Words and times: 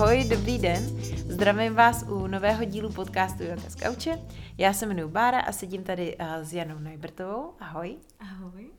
Ahoj, 0.00 0.24
dobrý 0.24 0.58
den. 0.58 0.82
Zdravím 1.28 1.74
vás 1.74 2.04
u 2.08 2.26
nového 2.26 2.64
dílu 2.64 2.92
podcastu 2.92 3.42
Yoga 3.42 3.70
z 3.70 3.74
Kauče. 3.74 4.18
Já 4.58 4.72
se 4.72 4.86
jmenuji 4.86 5.08
Bára 5.08 5.40
a 5.40 5.52
sedím 5.52 5.84
tady 5.84 6.16
uh, 6.16 6.26
s 6.42 6.52
Janou 6.52 6.78
Najbrtovou. 6.78 7.54
Ahoj. 7.60 7.96
Ahoj. 8.18 8.70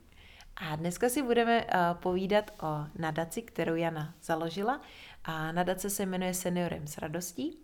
A 0.56 0.76
dneska 0.76 1.10
si 1.10 1.22
budeme 1.22 1.66
uh, 1.66 1.70
povídat 1.94 2.52
o 2.62 2.86
nadaci, 3.00 3.42
kterou 3.42 3.76
Jana 3.76 4.14
založila. 4.24 4.82
A 5.24 5.52
nadace 5.52 5.90
se 5.90 6.06
jmenuje 6.06 6.34
Seniorem 6.34 6.88
s 6.88 6.98
radostí. 6.98 7.58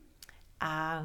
A 0.60 1.04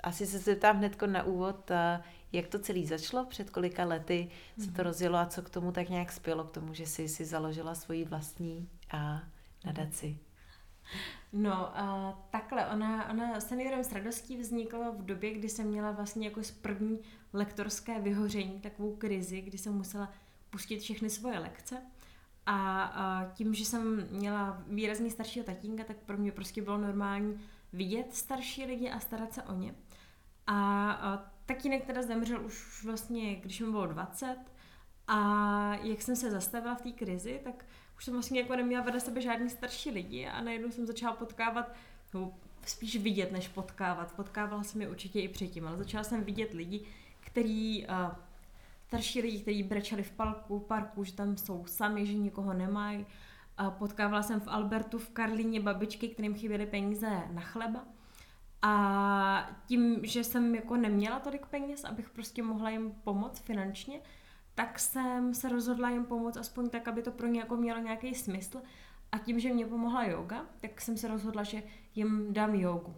asi 0.00 0.26
se 0.26 0.38
zeptám 0.38 0.76
hned 0.76 1.02
na 1.02 1.22
úvod, 1.22 1.70
uh, 1.70 2.04
jak 2.32 2.46
to 2.46 2.58
celý 2.58 2.86
začalo, 2.86 3.24
před 3.24 3.50
kolika 3.50 3.84
lety 3.84 4.30
se 4.58 4.66
to 4.66 4.72
mhm. 4.72 4.82
rozjelo 4.82 5.18
a 5.18 5.26
co 5.26 5.42
k 5.42 5.50
tomu 5.50 5.72
tak 5.72 5.88
nějak 5.88 6.12
spělo, 6.12 6.44
k 6.44 6.50
tomu, 6.50 6.74
že 6.74 6.86
jsi 6.86 7.08
si 7.08 7.24
založila 7.24 7.74
svoji 7.74 8.04
vlastní 8.04 8.68
uh, 8.94 9.00
nadaci. 9.64 10.18
No, 11.32 11.72
uh, 11.80 12.14
takhle, 12.30 12.66
ona, 12.66 13.10
ona 13.10 13.40
seniorem 13.40 13.84
s 13.84 13.92
radostí 13.92 14.36
vznikla 14.36 14.90
v 14.90 15.04
době, 15.04 15.34
kdy 15.34 15.48
jsem 15.48 15.66
měla 15.66 15.90
vlastně 15.90 16.28
jako 16.28 16.42
z 16.42 16.50
první 16.50 17.00
lektorské 17.32 18.00
vyhoření, 18.00 18.60
takovou 18.60 18.96
krizi, 18.96 19.40
kdy 19.40 19.58
jsem 19.58 19.74
musela 19.74 20.12
pustit 20.50 20.78
všechny 20.78 21.10
svoje 21.10 21.38
lekce. 21.38 21.82
A, 22.46 22.82
a 22.82 23.30
tím, 23.34 23.54
že 23.54 23.64
jsem 23.64 24.08
měla 24.10 24.62
výrazně 24.66 25.10
staršího 25.10 25.44
tatínka, 25.44 25.84
tak 25.84 25.96
pro 25.96 26.16
mě 26.16 26.32
prostě 26.32 26.62
bylo 26.62 26.78
normální 26.78 27.40
vidět 27.72 28.14
starší 28.14 28.64
lidi 28.64 28.90
a 28.90 29.00
starat 29.00 29.32
se 29.32 29.42
o 29.42 29.54
ně. 29.54 29.74
A, 30.46 30.90
a 30.92 31.30
tatínek 31.46 31.86
teda 31.86 32.02
zemřel 32.02 32.44
už 32.44 32.84
vlastně, 32.84 33.36
když 33.36 33.60
mi 33.60 33.70
bylo 33.70 33.86
20 33.86 34.36
a 35.08 35.74
jak 35.74 36.02
jsem 36.02 36.16
se 36.16 36.30
zastavila 36.30 36.74
v 36.74 36.82
té 36.82 36.90
krizi, 36.90 37.40
tak 37.44 37.64
už 37.96 38.04
jsem 38.04 38.14
vlastně 38.14 38.40
jako 38.40 38.56
neměla 38.56 38.84
vedle 38.84 39.00
sebe 39.00 39.20
žádný 39.20 39.50
starší 39.50 39.90
lidi 39.90 40.26
a 40.26 40.40
najednou 40.40 40.70
jsem 40.70 40.86
začala 40.86 41.16
potkávat, 41.16 41.72
no, 42.14 42.34
spíš 42.66 42.96
vidět, 42.96 43.32
než 43.32 43.48
potkávat. 43.48 44.12
Potkávala 44.12 44.62
jsem 44.62 44.80
je 44.80 44.88
určitě 44.88 45.20
i 45.20 45.28
předtím, 45.28 45.66
ale 45.66 45.76
začala 45.76 46.04
jsem 46.04 46.24
vidět 46.24 46.52
lidi, 46.52 46.84
který, 47.20 47.86
uh, 47.86 48.14
starší 48.86 49.22
lidi, 49.22 49.40
kteří 49.40 49.62
brečeli 49.62 50.02
v 50.02 50.10
parku, 50.10 50.58
parku, 50.58 51.04
že 51.04 51.12
tam 51.12 51.36
jsou 51.36 51.66
sami, 51.66 52.06
že 52.06 52.14
nikoho 52.14 52.52
nemají. 52.52 53.06
A 53.58 53.70
potkávala 53.70 54.22
jsem 54.22 54.40
v 54.40 54.48
Albertu 54.48 54.98
v 54.98 55.10
Karlíně 55.10 55.60
babičky, 55.60 56.08
kterým 56.08 56.34
chyběly 56.34 56.66
peníze 56.66 57.22
na 57.32 57.40
chleba. 57.40 57.84
A 58.62 59.50
tím, 59.66 60.00
že 60.02 60.24
jsem 60.24 60.54
jako 60.54 60.76
neměla 60.76 61.20
tolik 61.20 61.46
peněz, 61.46 61.84
abych 61.84 62.10
prostě 62.10 62.42
mohla 62.42 62.70
jim 62.70 62.92
pomoct 63.04 63.38
finančně, 63.38 64.00
tak 64.56 64.78
jsem 64.78 65.34
se 65.34 65.48
rozhodla 65.48 65.90
jim 65.90 66.04
pomoct 66.04 66.36
aspoň 66.36 66.70
tak, 66.70 66.88
aby 66.88 67.02
to 67.02 67.10
pro 67.10 67.26
ně 67.26 67.40
jako 67.40 67.56
mělo 67.56 67.80
nějaký 67.80 68.14
smysl. 68.14 68.62
A 69.12 69.18
tím, 69.18 69.40
že 69.40 69.52
mě 69.52 69.66
pomohla 69.66 70.04
yoga, 70.04 70.46
tak 70.60 70.80
jsem 70.80 70.96
se 70.96 71.08
rozhodla, 71.08 71.42
že 71.42 71.62
jim 71.94 72.32
dám 72.32 72.54
jogu. 72.54 72.94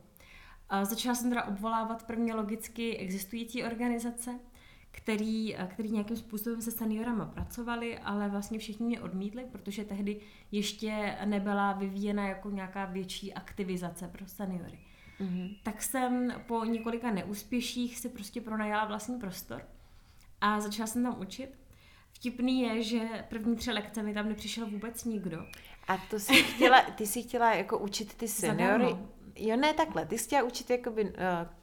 A 0.69 0.85
začala 0.85 1.15
jsem 1.15 1.29
teda 1.29 1.45
obvolávat 1.45 2.07
prvně 2.07 2.35
logicky 2.35 2.97
existující 2.97 3.65
organizace, 3.65 4.39
který, 4.91 5.57
který 5.69 5.91
nějakým 5.91 6.17
způsobem 6.17 6.63
se 6.63 6.71
seniorama 6.71 7.27
pracovali, 7.27 7.99
ale 7.99 8.29
vlastně 8.29 8.59
všichni 8.59 8.87
mě 8.87 9.01
odmítli, 9.01 9.45
protože 9.53 9.85
tehdy 9.85 10.21
ještě 10.53 11.19
nebyla 11.25 11.73
vyvíjena 11.73 12.29
jako 12.29 12.51
nějaká 12.51 12.85
větší 12.85 13.35
aktivizace 13.35 14.09
pro 14.09 14.27
seniory. 14.27 14.79
Mm-hmm. 15.21 15.57
Tak 15.63 15.83
jsem 15.83 16.33
po 16.47 16.65
několika 16.65 17.11
neúspěších 17.11 17.99
si 17.99 18.09
prostě 18.09 18.41
pronajala 18.41 18.85
vlastní 18.85 19.19
prostor 19.19 19.63
a 20.41 20.61
začala 20.61 20.87
jsem 20.87 21.03
tam 21.03 21.21
učit. 21.21 21.59
Vtipný 22.13 22.61
je, 22.61 22.83
že 22.83 23.01
první 23.29 23.57
tři 23.57 23.73
lekce 23.73 24.03
mi 24.03 24.15
tam 24.15 24.29
nepřišel 24.29 24.67
vůbec 24.67 25.05
nikdo. 25.05 25.45
A 25.89 25.99
to 26.11 26.19
jsi 26.19 26.35
chtěla, 26.35 26.83
ty 26.83 27.07
jsi 27.07 27.23
chtěla 27.23 27.55
jako 27.55 27.79
učit 27.79 28.15
ty 28.15 28.29
seniory? 28.29 28.85
Zadarmo. 28.85 29.09
Jo, 29.41 29.57
ne 29.57 29.75
takhle, 29.75 30.07
ty 30.07 30.19
jsi 30.19 30.25
chtěla 30.25 30.43
učit 30.43 30.71
jakoby 30.71 31.05
uh, 31.05 31.11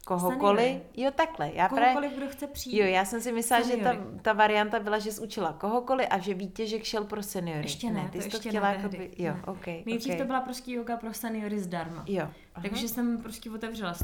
kohokoliv. 0.04 0.66
Seniory. 0.66 0.82
Jo, 0.96 1.10
takhle. 1.10 1.50
Já 1.54 1.68
kohokoliv, 1.68 1.92
právě, 1.92 2.10
kdo 2.16 2.28
chce 2.28 2.46
přijít. 2.46 2.78
Jo, 2.78 2.86
já 2.86 3.04
jsem 3.04 3.20
si 3.20 3.32
myslela, 3.32 3.64
seniory. 3.64 3.96
že 3.96 4.02
ta, 4.02 4.20
ta 4.22 4.32
varianta 4.32 4.80
byla, 4.80 4.98
že 4.98 5.12
jsi 5.12 5.20
učila 5.20 5.52
kohokoliv 5.52 6.06
a 6.10 6.18
že 6.18 6.34
vítěžek 6.34 6.84
šel 6.84 7.04
pro 7.04 7.22
seniory. 7.22 7.62
Ještě 7.62 7.86
ne, 7.86 7.92
ne 7.92 8.04
ty 8.04 8.18
to 8.18 8.24
ještě 8.24 8.38
to 8.38 8.48
chtěla 8.48 8.68
ne 8.68 8.76
jakoby, 8.76 9.10
jo, 9.18 9.34
ne. 9.34 9.42
okay, 9.46 9.82
Nejdřív 9.86 10.10
okay. 10.10 10.18
to 10.18 10.26
byla 10.26 10.40
prostě 10.40 10.72
yoga 10.72 10.96
pro 10.96 11.14
seniory 11.14 11.58
zdarma. 11.58 12.04
Jo. 12.06 12.22
Aha. 12.54 12.68
Takže 12.68 12.88
jsem 12.88 13.22
prostě 13.22 13.50
otevřela, 13.50 13.94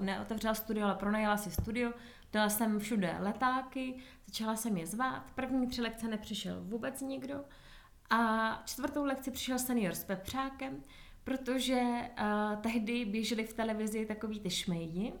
ne 0.00 0.20
otevřela 0.20 0.54
studio, 0.54 0.86
ale 0.86 0.94
pronajala 0.94 1.36
si 1.36 1.50
studio, 1.50 1.92
dala 2.34 2.48
jsem 2.48 2.78
všude 2.78 3.16
letáky, 3.20 3.94
začala 4.26 4.56
jsem 4.56 4.76
je 4.76 4.86
zvát. 4.86 5.30
První 5.34 5.66
tři 5.66 5.82
lekce 5.82 6.08
nepřišel 6.08 6.64
vůbec 6.64 7.00
nikdo. 7.00 7.44
A 8.10 8.62
čtvrtou 8.66 9.04
lekci 9.04 9.30
přišel 9.30 9.58
senior 9.58 9.94
s 9.94 10.04
pepřákem, 10.04 10.82
protože 11.24 11.80
uh, 11.82 12.60
tehdy 12.60 13.04
běželi 13.04 13.44
v 13.44 13.52
televizi 13.52 14.06
takový 14.06 14.40
ty 14.40 14.50
šmejdi 14.50 15.12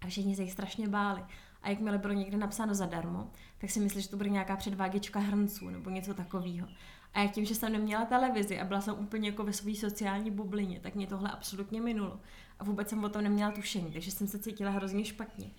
a 0.00 0.06
všichni 0.06 0.36
se 0.36 0.42
jich 0.42 0.52
strašně 0.52 0.88
báli. 0.88 1.24
A 1.62 1.70
jakmile 1.70 1.98
bylo 1.98 2.12
někde 2.12 2.36
napsáno 2.36 2.74
zadarmo, 2.74 3.30
tak 3.58 3.70
si 3.70 3.80
mysleli, 3.80 4.02
že 4.02 4.08
to 4.08 4.16
bude 4.16 4.28
nějaká 4.28 4.56
předváděčka 4.56 5.20
hrnců 5.20 5.70
nebo 5.70 5.90
něco 5.90 6.14
takového. 6.14 6.68
A 7.14 7.20
jak 7.20 7.32
tím, 7.32 7.44
že 7.44 7.54
jsem 7.54 7.72
neměla 7.72 8.04
televizi 8.04 8.60
a 8.60 8.64
byla 8.64 8.80
jsem 8.80 8.94
úplně 8.98 9.28
jako 9.28 9.44
ve 9.44 9.52
své 9.52 9.74
sociální 9.74 10.30
bublině, 10.30 10.80
tak 10.80 10.94
mě 10.94 11.06
tohle 11.06 11.30
absolutně 11.30 11.80
minulo. 11.80 12.20
A 12.58 12.64
vůbec 12.64 12.88
jsem 12.88 13.04
o 13.04 13.08
tom 13.08 13.22
neměla 13.22 13.50
tušení, 13.50 13.92
takže 13.92 14.10
jsem 14.10 14.26
se 14.26 14.38
cítila 14.38 14.70
hrozně 14.70 15.04
špatně. 15.04 15.50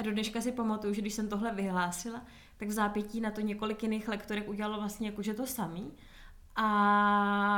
A 0.00 0.02
do 0.02 0.10
dneška 0.10 0.40
si 0.40 0.52
pamatuju, 0.52 0.94
že 0.94 1.00
když 1.00 1.14
jsem 1.14 1.28
tohle 1.28 1.54
vyhlásila, 1.54 2.24
tak 2.56 2.68
v 2.68 2.72
zápětí 2.72 3.20
na 3.20 3.30
to 3.30 3.40
několik 3.40 3.82
jiných 3.82 4.08
lektorek 4.08 4.48
udělalo 4.48 4.78
vlastně 4.78 5.08
jakože 5.08 5.34
to 5.34 5.46
samý. 5.46 5.92
A, 6.56 6.66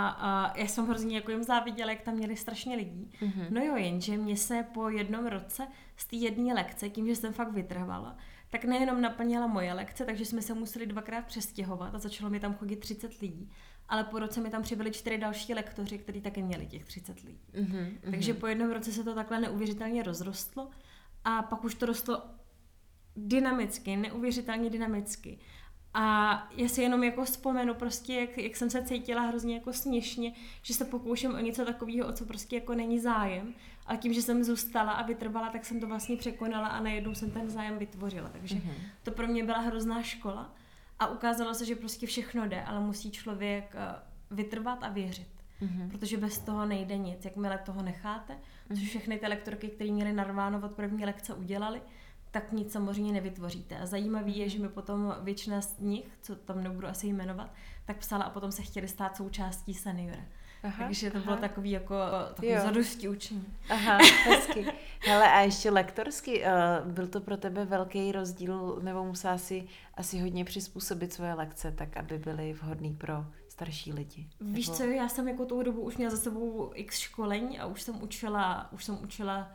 a 0.08 0.58
já 0.58 0.66
jsem 0.66 0.86
hrozně 0.86 1.16
jako 1.16 1.30
jim 1.30 1.42
záviděla, 1.42 1.91
jak 1.91 2.03
tam 2.03 2.14
měli 2.14 2.36
strašně 2.36 2.76
lidí. 2.76 3.10
Mm-hmm. 3.20 3.47
No 3.50 3.60
jo, 3.60 3.76
jenže 3.76 4.16
mě 4.16 4.36
se 4.36 4.66
po 4.75 4.88
jednom 4.88 5.26
roce 5.26 5.66
z 5.97 6.06
té 6.06 6.16
jedné 6.16 6.54
lekce, 6.54 6.88
tím, 6.88 7.06
že 7.06 7.16
jsem 7.16 7.32
fakt 7.32 7.53
vytrvala, 7.53 8.16
tak 8.50 8.64
nejenom 8.64 9.00
naplnila 9.00 9.47
moje 9.47 9.72
lekce, 9.72 10.04
takže 10.04 10.24
jsme 10.24 10.42
se 10.42 10.54
museli 10.54 10.86
dvakrát 10.86 11.26
přestěhovat 11.26 11.94
a 11.94 11.98
začalo 11.98 12.30
mi 12.30 12.41
tam 12.41 12.54
chodit 12.54 12.76
30 12.76 13.20
lidí. 13.20 13.50
Ale 13.88 14.04
po 14.04 14.19
roce 14.19 14.41
mi 14.41 14.50
tam 14.50 14.62
přibyli 14.62 14.91
čtyři 14.91 15.19
další 15.19 15.54
lektoři, 15.54 15.98
kteří 15.98 16.20
taky 16.20 16.42
měli 16.42 16.66
těch 16.66 16.84
30 16.84 17.20
lidí. 17.20 17.41
Mm-hmm. 17.54 17.97
Takže 18.10 18.34
po 18.34 18.47
jednom 18.47 18.70
roce 18.70 18.92
se 18.92 19.04
to 19.04 19.14
takhle 19.14 19.41
neuvěřitelně 19.41 20.03
rozrostlo 20.03 20.70
a 21.25 21.43
pak 21.43 21.65
už 21.65 21.75
to 21.75 21.87
rostlo 21.87 22.22
dynamicky, 23.16 23.97
neuvěřitelně 23.97 24.71
dynamicky. 24.71 25.38
A 25.94 26.33
já 26.56 26.69
si 26.69 26.83
jenom 26.83 27.05
jako 27.05 27.25
vzpomenu 27.25 27.75
prostě, 27.75 28.15
jak, 28.15 28.38
jak 28.38 28.56
jsem 28.56 28.71
se 28.71 28.83
cítila 28.83 29.22
hrozně 29.22 29.55
jako 29.55 29.72
směšně, 29.72 30.33
že 30.62 30.75
se 30.75 30.84
pokouším 30.84 31.34
o 31.34 31.38
něco 31.38 31.65
takového, 31.65 32.09
o 32.09 32.12
co 32.12 32.25
prostě 32.25 32.56
jako 32.56 32.75
není 32.75 32.99
zájem. 32.99 33.55
Ale 33.87 33.99
tím, 33.99 34.12
že 34.12 34.22
jsem 34.22 34.44
zůstala 34.44 34.93
a 34.93 35.06
vytrvala, 35.06 35.50
tak 35.50 35.65
jsem 35.65 35.81
to 35.81 35.87
vlastně 35.87 36.16
překonala 36.16 36.69
a 36.69 36.81
najednou 36.81 37.15
jsem 37.15 37.31
ten 37.31 37.50
zájem 37.50 37.78
vytvořila. 37.78 38.28
Takže 38.28 38.54
mm-hmm. 38.54 38.75
to 39.03 39.10
pro 39.10 39.27
mě 39.27 39.44
byla 39.44 39.59
hrozná 39.59 40.03
škola. 40.03 40.54
A 40.99 41.06
ukázalo 41.06 41.54
se, 41.54 41.65
že 41.65 41.77
prostě 41.77 42.06
všechno 42.06 42.49
jde, 42.49 42.62
ale 42.62 42.81
musí 42.81 43.10
člověk 43.10 43.75
eh, 43.75 43.94
vytrvat 44.31 44.78
a 44.83 44.89
věřit. 44.89 45.41
Mm-hmm. 45.62 45.90
Protože 45.90 46.16
bez 46.16 46.38
toho 46.38 46.66
nejde 46.66 46.98
nic. 46.98 47.24
Jakmile 47.24 47.58
toho 47.58 47.82
necháte, 47.82 48.32
mm-hmm. 48.32 48.74
což 48.74 48.88
všechny 48.88 49.18
ty 49.18 49.26
lektorky, 49.26 49.68
které 49.68 49.90
měly 49.90 50.12
narváno 50.12 50.60
od 50.64 50.72
první 50.72 51.04
lekce, 51.04 51.34
udělali, 51.34 51.82
tak 52.30 52.52
nic 52.52 52.72
samozřejmě 52.72 53.12
nevytvoříte. 53.12 53.78
A 53.78 53.86
zajímavý 53.86 54.38
je, 54.38 54.48
že 54.48 54.58
mi 54.58 54.68
potom 54.68 55.16
většina 55.22 55.60
z 55.60 55.78
nich, 55.78 56.04
co 56.22 56.36
tam 56.36 56.62
nebudu 56.62 56.86
asi 56.86 57.06
jmenovat, 57.06 57.54
tak 57.84 57.96
psala 57.96 58.24
a 58.24 58.30
potom 58.30 58.52
se 58.52 58.62
chtěli 58.62 58.88
stát 58.88 59.16
součástí 59.16 59.74
seniora. 59.74 60.24
Aha, 60.62 60.84
Takže 60.84 61.10
to 61.10 61.16
aha. 61.16 61.24
bylo 61.24 61.36
takový 61.36 61.70
jako 61.70 61.94
takový 62.34 62.58
zadosti 62.58 63.08
učení. 63.08 63.46
Aha, 63.70 63.98
hezky. 64.24 64.66
Hele, 65.00 65.32
a 65.32 65.40
ještě 65.40 65.70
lektorsky, 65.70 66.44
uh, 66.44 66.92
byl 66.92 67.06
to 67.06 67.20
pro 67.20 67.36
tebe 67.36 67.64
velký 67.64 68.12
rozdíl, 68.12 68.78
nebo 68.82 69.04
musela 69.04 69.38
si 69.38 69.68
asi 69.94 70.18
hodně 70.20 70.44
přizpůsobit 70.44 71.12
svoje 71.12 71.34
lekce, 71.34 71.72
tak 71.72 71.97
aby 71.97 72.18
byly 72.18 72.53
vhodný 72.53 72.94
pro 72.94 73.26
starší 73.53 73.93
lidi? 73.93 74.28
Víš 74.41 74.66
nebo... 74.66 74.78
co, 74.78 74.84
já 74.84 75.09
jsem 75.09 75.28
jako 75.28 75.47
tou 75.47 75.63
dobu 75.63 75.81
už 75.81 75.97
měla 75.97 76.10
za 76.10 76.16
sebou 76.16 76.71
x 76.75 76.99
školení 76.99 77.59
a 77.59 77.66
už 77.66 77.83
jsem 77.83 78.03
učila, 78.03 78.72
už 78.72 78.84
jsem 78.84 78.99
učila 79.03 79.53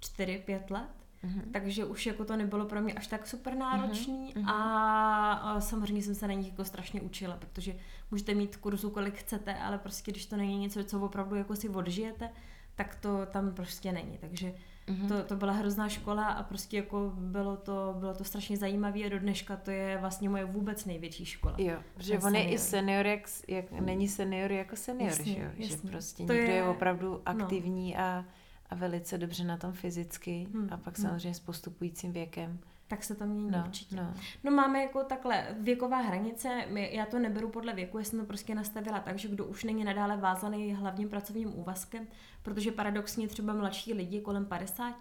4-5 0.00 0.60
let 0.70 0.98
Mm-hmm. 1.24 1.42
Takže 1.52 1.84
už 1.84 2.06
jako 2.06 2.24
to 2.24 2.36
nebylo 2.36 2.64
pro 2.64 2.80
mě 2.80 2.94
až 2.94 3.06
tak 3.06 3.26
super 3.26 3.54
náročný 3.54 4.34
mm-hmm. 4.34 4.50
a, 4.50 5.32
a 5.32 5.60
samozřejmě 5.60 6.02
jsem 6.02 6.14
se 6.14 6.28
na 6.28 6.34
nich 6.34 6.50
jako 6.50 6.64
strašně 6.64 7.00
učila, 7.00 7.36
protože 7.36 7.76
můžete 8.10 8.34
mít 8.34 8.56
kurzu 8.56 8.90
kolik 8.90 9.14
chcete, 9.14 9.54
ale 9.54 9.78
prostě 9.78 10.10
když 10.10 10.26
to 10.26 10.36
není 10.36 10.58
něco, 10.58 10.84
co 10.84 11.00
opravdu 11.00 11.36
jako 11.36 11.56
si 11.56 11.68
odžijete, 11.68 12.30
tak 12.74 12.94
to 12.94 13.26
tam 13.26 13.54
prostě 13.54 13.92
není. 13.92 14.18
Takže 14.18 14.54
mm-hmm. 14.88 15.08
to, 15.08 15.24
to 15.24 15.36
byla 15.36 15.52
hrozná 15.52 15.88
škola 15.88 16.24
a 16.24 16.42
prostě 16.42 16.76
jako 16.76 17.12
bylo 17.16 17.56
to, 17.56 17.94
bylo 17.98 18.14
to 18.14 18.24
strašně 18.24 18.56
zajímavé 18.56 19.04
a 19.04 19.08
do 19.08 19.18
dneška 19.18 19.56
to 19.56 19.70
je 19.70 19.98
vlastně 19.98 20.28
moje 20.28 20.44
vůbec 20.44 20.84
největší 20.84 21.24
škola. 21.24 21.54
Jo, 21.58 21.78
protože 21.94 22.18
on 22.18 22.34
je 22.34 22.48
i 22.48 22.58
senior, 22.58 23.06
jak, 23.06 23.20
jak 23.48 23.72
není 23.72 24.08
senior 24.08 24.52
jako 24.52 24.76
senior, 24.76 25.10
jasně, 25.10 25.32
že 25.32 25.40
jo? 25.40 25.50
Jasně. 25.56 25.66
Že 25.66 25.76
prostě 25.76 26.24
to 26.26 26.32
někdo 26.32 26.48
je, 26.48 26.56
je 26.56 26.64
opravdu 26.64 27.10
no. 27.10 27.20
aktivní 27.24 27.92
no. 27.92 28.00
a 28.00 28.24
a 28.70 28.74
velice 28.74 29.18
dobře 29.18 29.44
na 29.44 29.56
tom 29.56 29.72
fyzicky 29.72 30.48
hmm. 30.52 30.68
a 30.70 30.76
pak 30.76 30.98
hmm. 30.98 31.08
samozřejmě 31.08 31.34
s 31.34 31.40
postupujícím 31.40 32.12
věkem 32.12 32.58
tak 32.88 33.04
se 33.04 33.14
to 33.14 33.26
mění 33.26 33.50
No, 33.50 33.62
určitě. 33.66 33.96
no. 33.96 34.14
No 34.44 34.50
máme 34.50 34.82
jako 34.82 35.04
takhle 35.04 35.46
věková 35.60 35.96
hranice, 36.00 36.64
my, 36.68 36.90
já 36.94 37.06
to 37.06 37.18
neberu 37.18 37.48
podle 37.48 37.72
věku, 37.72 37.98
já 37.98 38.04
jsem 38.04 38.18
to 38.20 38.26
prostě 38.26 38.54
nastavila 38.54 39.00
tak, 39.00 39.18
že 39.18 39.28
kdo 39.28 39.44
už 39.46 39.64
není 39.64 39.84
nadále 39.84 40.16
vázaný 40.16 40.74
hlavním 40.74 41.08
pracovním 41.08 41.58
úvazkem, 41.58 42.06
protože 42.42 42.72
paradoxně 42.72 43.28
třeba 43.28 43.52
mladší 43.52 43.92
lidi 43.94 44.20
kolem 44.20 44.46
50, 44.46 44.94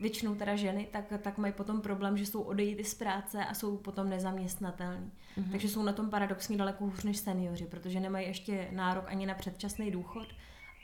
většinou 0.00 0.34
teda 0.34 0.56
ženy, 0.56 0.88
tak, 0.92 1.04
tak 1.22 1.38
mají 1.38 1.52
potom 1.52 1.80
problém, 1.80 2.16
že 2.16 2.26
jsou 2.26 2.42
odejít 2.42 2.86
z 2.88 2.94
práce 2.94 3.44
a 3.44 3.54
jsou 3.54 3.76
potom 3.76 4.08
nezaměstnatelní. 4.10 5.12
Mm-hmm. 5.38 5.50
Takže 5.50 5.68
jsou 5.68 5.82
na 5.82 5.92
tom 5.92 6.10
paradoxně 6.10 6.56
daleko 6.56 6.84
hůř 6.84 7.02
než 7.04 7.16
seniori, 7.16 7.66
protože 7.66 8.00
nemají 8.00 8.26
ještě 8.26 8.68
nárok 8.72 9.04
ani 9.08 9.26
na 9.26 9.34
předčasný 9.34 9.90
důchod 9.90 10.28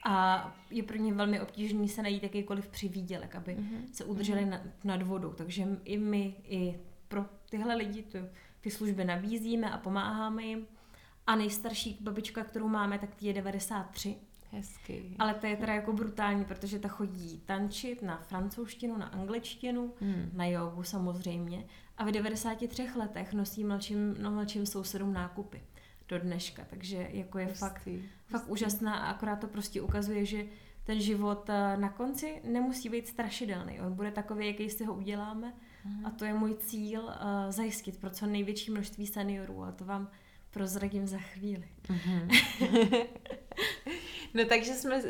a 0.05 0.47
je 0.71 0.83
pro 0.83 0.97
ně 0.97 1.15
velmi 1.15 1.41
obtížný 1.41 1.89
se 1.89 2.03
najít 2.03 2.23
jakýkoliv 2.23 2.69
přivídělek, 2.69 3.37
aby 3.37 3.57
mm-hmm. 3.57 3.93
se 3.93 4.05
udrželi 4.05 4.45
na, 4.45 4.61
nad 4.85 5.03
vodou. 5.03 5.33
Takže 5.33 5.67
i 5.85 5.99
my, 5.99 6.35
i 6.45 6.79
pro 7.09 7.25
tyhle 7.51 7.75
lidi 7.75 8.03
to, 8.03 8.19
ty 8.61 8.71
služby 8.71 9.05
nabízíme 9.05 9.71
a 9.71 9.79
pomáháme 9.79 10.43
jim. 10.43 10.67
A 11.27 11.37
nejstarší 11.37 11.99
babička, 12.01 12.45
kterou 12.45 12.69
máme, 12.69 12.99
tak 12.99 13.23
je 13.23 13.33
93. 13.33 14.17
Hezky. 14.51 15.17
Ale 15.19 15.35
to 15.35 15.47
je 15.47 15.57
teda 15.57 15.75
jako 15.75 15.93
brutální, 15.93 16.45
protože 16.45 16.79
ta 16.79 16.89
chodí 16.89 17.43
tančit 17.47 18.03
na 18.03 18.17
francouzštinu, 18.17 18.97
na 18.97 19.07
angličtinu, 19.07 19.95
hmm. 20.01 20.31
na 20.33 20.47
jogu 20.47 20.83
samozřejmě. 20.83 21.65
A 21.99 22.05
v 22.05 22.11
93 22.11 22.89
letech 22.97 23.33
nosí 23.33 23.65
mladším, 23.65 24.17
no, 24.23 24.31
mladším 24.31 24.67
sousedům 24.67 25.13
nákupy 25.13 25.63
do 26.13 26.19
dneška. 26.19 26.63
Takže 26.71 27.09
jako 27.11 27.39
je 27.39 27.47
fakt, 27.47 27.89
fakt 28.27 28.49
úžasná 28.49 28.95
a 28.95 29.11
akorát 29.11 29.37
to 29.37 29.47
prostě 29.47 29.81
ukazuje, 29.83 30.25
že 30.25 30.45
ten 30.85 31.01
život 31.01 31.51
eh, 31.51 31.77
na 31.77 31.89
konci 31.89 32.41
nemusí 32.45 32.89
být 32.89 33.09
strašidelný. 33.09 33.81
On 33.81 33.93
bude 33.95 34.11
takový, 34.11 34.47
jaký 34.47 34.71
si 34.71 34.85
ho 34.85 34.95
uděláme. 34.95 35.53
A 36.05 36.11
to 36.11 36.25
je 36.25 36.35
můj 36.35 36.55
cíl 36.55 37.03
uh, 37.03 37.11
zajistit 37.51 38.01
pro 38.01 38.11
co 38.11 38.27
největší 38.27 38.71
množství 38.71 39.07
seniorů. 39.07 39.65
A 39.65 39.73
to 39.73 39.85
vám 39.85 40.09
prozradím 40.51 41.07
za 41.07 41.19
chvíli. 41.19 41.69
No 44.35 44.45
takže 44.45 44.73
jsme, 44.75 44.97
uh, 44.97 45.03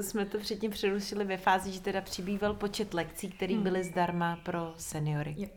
jsme 0.00 0.26
to 0.26 0.38
předtím 0.38 0.70
přerušili 0.70 1.24
ve 1.24 1.36
fázi, 1.36 1.72
že 1.72 1.80
teda 1.80 2.00
přibýval 2.00 2.54
počet 2.54 2.94
lekcí, 2.94 3.28
které 3.28 3.54
Hmm. 3.54 3.62
byly 3.62 3.84
zdarma 3.84 4.36
pro 4.36 4.74
seniory. 4.76 5.34
Jo. 5.38 5.48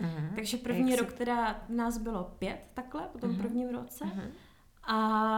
Mhm. 0.00 0.32
Takže 0.34 0.56
první 0.56 0.90
Jak 0.90 1.00
rok 1.00 1.10
se- 1.10 1.16
teda 1.16 1.60
nás 1.68 1.98
bylo 1.98 2.24
pět 2.24 2.60
takhle, 2.74 3.02
po 3.12 3.18
tom 3.18 3.30
Mhm. 3.30 3.38
prvním 3.38 3.68
roce. 3.68 4.04
Mhm. 4.04 4.30
A 4.84 4.96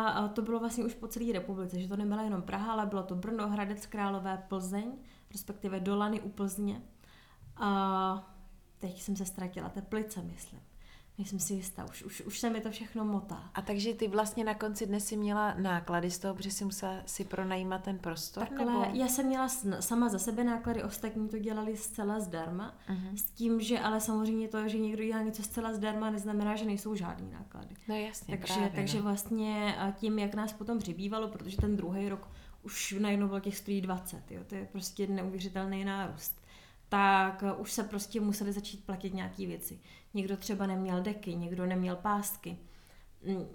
a 0.08 0.28
to 0.28 0.42
bylo 0.42 0.60
vlastně 0.60 0.84
už 0.84 0.94
po 0.94 1.08
celé 1.08 1.32
republice, 1.32 1.80
že 1.80 1.88
to 1.88 1.96
nebyla 1.96 2.22
jenom 2.22 2.42
Praha, 2.42 2.72
ale 2.72 2.86
bylo 2.86 3.02
to 3.02 3.14
Brno, 3.14 3.48
Hradec 3.48 3.86
Králové, 3.86 4.44
Plzeň, 4.48 4.92
respektive 5.32 5.80
Dolany 5.80 6.20
u 6.20 6.28
Plzně. 6.28 6.82
A 7.56 8.32
teď 8.78 9.02
jsem 9.02 9.16
se 9.16 9.24
ztratila, 9.24 9.68
Teplice, 9.68 10.22
myslím. 10.22 10.60
Nejsem 11.19 11.38
si 11.38 11.55
jistá, 11.55 11.84
už, 11.84 12.02
už, 12.02 12.20
už 12.20 12.38
se 12.38 12.50
mi 12.50 12.61
to 12.61 12.70
všechno 12.70 13.05
motá. 13.05 13.50
A 13.55 13.62
takže 13.62 13.94
ty 13.94 14.08
vlastně 14.08 14.44
na 14.44 14.55
konci 14.55 14.87
dne 14.87 15.00
si 15.00 15.16
měla 15.16 15.55
náklady 15.55 16.11
z 16.11 16.19
toho, 16.19 16.34
protože 16.34 16.50
si 16.50 16.64
musela 16.64 17.02
si 17.06 17.25
pronajímat 17.25 17.82
ten 17.82 17.99
prostor? 17.99 18.46
Takhle, 18.46 18.72
nebo? 18.72 18.87
já 18.93 19.08
jsem 19.08 19.26
měla 19.26 19.49
sama 19.81 20.08
za 20.08 20.19
sebe 20.19 20.44
náklady, 20.44 20.82
ostatní 20.82 21.28
to 21.28 21.38
dělali 21.38 21.76
zcela 21.76 22.20
zdarma. 22.20 22.75
Mhm. 22.88 23.16
S 23.16 23.22
tím, 23.22 23.61
že 23.61 23.78
ale 23.78 24.00
samozřejmě 24.00 24.49
to, 24.49 24.69
že 24.69 24.78
někdo 24.78 25.05
dělá 25.05 25.22
něco 25.22 25.43
zcela 25.43 25.75
zdarma, 25.75 26.11
neznamená, 26.11 26.56
že 26.56 26.64
nejsou 26.64 26.94
žádný 26.94 27.31
náklady. 27.31 27.75
No 27.88 27.94
jasně, 27.94 28.38
Takže, 28.38 28.55
právě, 28.55 28.70
takže 28.75 28.96
no. 28.96 29.02
vlastně 29.02 29.76
a 29.78 29.90
tím, 29.90 30.19
jak 30.19 30.34
nás 30.34 30.52
potom 30.52 30.78
přibývalo, 30.78 31.28
protože 31.28 31.56
ten 31.56 31.76
druhý 31.76 32.08
rok 32.08 32.28
už 32.62 32.94
najednou 32.99 33.26
bylo 33.26 33.40
těch 33.40 33.56
studií 33.56 33.81
20, 33.81 34.31
jo, 34.31 34.44
to 34.46 34.55
je 34.55 34.69
prostě 34.72 35.06
neuvěřitelný 35.06 35.84
nárůst, 35.84 36.44
tak 36.88 37.43
eh, 37.43 37.52
už 37.52 37.72
se 37.72 37.84
prostě 37.84 38.20
museli 38.20 38.52
začít 38.52 38.84
platit 38.84 39.14
nějaké 39.14 39.46
věci. 39.46 39.78
Někdo 40.14 40.37
třeba 40.37 40.66
neměl 40.66 41.02
deky, 41.02 41.34
někdo 41.34 41.66
neměl 41.66 41.96
pásky. 41.96 42.58
Mm, 43.26 43.46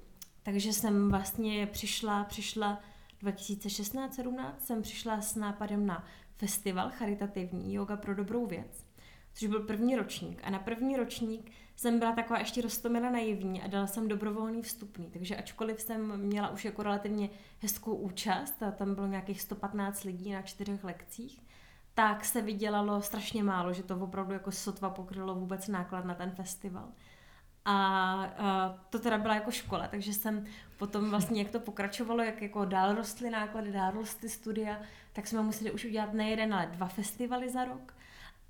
Takže 0.44 0.74
jsem 0.74 1.10
vlastně 1.10 1.68
přišla, 1.68 2.24
přišla 2.24 2.80
2016-17 3.24 4.54
jsem 4.60 4.82
přišla 4.82 5.22
s 5.22 5.36
nápadem 5.36 5.86
na 5.86 6.06
festival 6.36 6.92
charitativní 6.94 7.74
Yoga 7.74 7.98
pro 7.98 8.16
dobrou 8.16 8.46
věc, 8.46 8.86
což 9.34 9.48
byl 9.48 9.60
první 9.60 9.96
ročník. 9.96 10.42
A 10.44 10.50
na 10.50 10.60
první 10.60 10.98
ročník 10.98 11.52
jsem 11.76 12.00
byla 12.00 12.12
taková 12.12 12.40
ještě 12.40 12.62
roztomila 12.62 13.10
naivní 13.10 13.62
a 13.62 13.68
dala 13.68 13.88
jsem 13.88 14.08
dobrovolný 14.08 14.62
vstupný. 14.62 15.10
Takže 15.12 15.36
ačkoliv 15.36 15.82
jsem 15.82 16.18
měla 16.18 16.50
už 16.50 16.66
jako 16.66 16.84
relativně 16.84 17.30
hezkou 17.60 17.96
účast, 17.96 18.64
a 18.64 18.72
tam 18.72 18.96
bylo 18.96 19.08
nějakých 19.08 19.42
115 19.42 20.04
lidí 20.04 20.32
na 20.32 20.42
čtyřech 20.42 20.84
lekcích, 20.84 21.42
tak 22.00 22.26
se 22.26 22.42
vydělalo 22.42 23.02
strašně 23.02 23.44
málo, 23.44 23.74
že 23.74 23.84
to 23.84 23.96
opravdu 23.96 24.34
jako 24.34 24.52
sotva 24.52 24.90
pokrylo 24.90 25.36
vůbec 25.36 25.68
náklad 25.68 26.06
na 26.06 26.16
ten 26.16 26.32
festival. 26.32 26.88
A, 27.66 27.76
a 28.38 28.76
to 28.90 29.00
teda 29.00 29.18
byla 29.18 29.36
jako 29.36 29.52
škola, 29.52 29.88
takže 29.88 30.14
jsem 30.14 30.46
potom 30.78 31.10
vlastně, 31.10 31.42
jak 31.42 31.52
to 31.52 31.60
pokračovalo, 31.60 32.24
jak 32.24 32.42
jako 32.42 32.66
dál 32.66 32.96
rostly 32.96 33.30
náklady, 33.30 33.72
dál 33.72 33.92
rostly 33.92 34.30
studia, 34.30 34.80
tak 35.14 35.28
jsme 35.28 35.42
museli 35.42 35.72
už 35.72 35.86
udělat 35.86 36.14
ne 36.14 36.30
jeden, 36.30 36.54
ale 36.54 36.66
dva 36.66 36.88
festivaly 36.88 37.50
za 37.50 37.66
rok. 37.66 37.94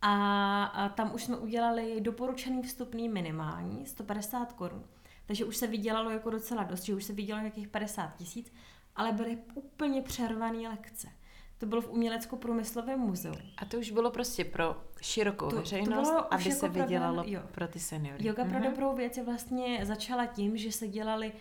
A, 0.02 0.63
a 0.63 0.90
tam 0.90 1.16
už 1.16 1.24
jsme 1.24 1.38
udělali 1.38 2.02
doporučený 2.02 2.63
vstupný 2.63 3.10
minimální, 3.10 3.86
150 3.86 4.54
korun. 4.54 4.84
Takže 5.25 5.45
už 5.45 5.57
se 5.57 5.68
vydělalo 5.68 6.10
jako 6.10 6.30
docela 6.30 6.63
dost, 6.63 6.84
že 6.84 6.95
už 6.95 7.04
se 7.04 7.13
vydělalo 7.13 7.44
nějakých 7.44 7.68
50 7.68 8.16
tisíc, 8.16 8.54
ale 8.95 9.12
byly 9.12 9.38
úplně 9.56 10.02
přervané 10.02 10.69
lekce. 10.69 11.19
To 11.60 11.66
bylo 11.66 11.82
v 11.82 11.90
umělecko-průmyslovém 11.90 13.00
muzeu. 13.00 13.34
A 13.58 13.66
to 13.66 13.78
už 13.78 13.92
bylo 13.92 14.12
prostě 14.12 14.46
pro 14.46 14.82
širokou 15.02 15.46
To- 15.46 15.56
to 15.56 15.62
veřejnost, 15.62 16.10
bylo 16.10 16.22
už 16.22 16.28
aby 16.32 16.44
jako 16.50 16.60
se 16.60 16.70
pro 16.70 16.82
vydělalo 16.84 17.24
jo. 17.28 17.42
pro 17.52 17.68
ty 17.68 17.80
seniory. 17.80 18.28
Yoga 18.28 18.46
pro 18.46 18.60
Mhm. 18.60 18.64
dobrou 18.64 18.96
věc 18.96 19.18
je 19.18 19.24
vlastně 19.24 19.80
začala 19.86 20.26
tím, 20.26 20.58
že 20.58 20.72
se 20.72 20.88
dělaly 20.88 21.32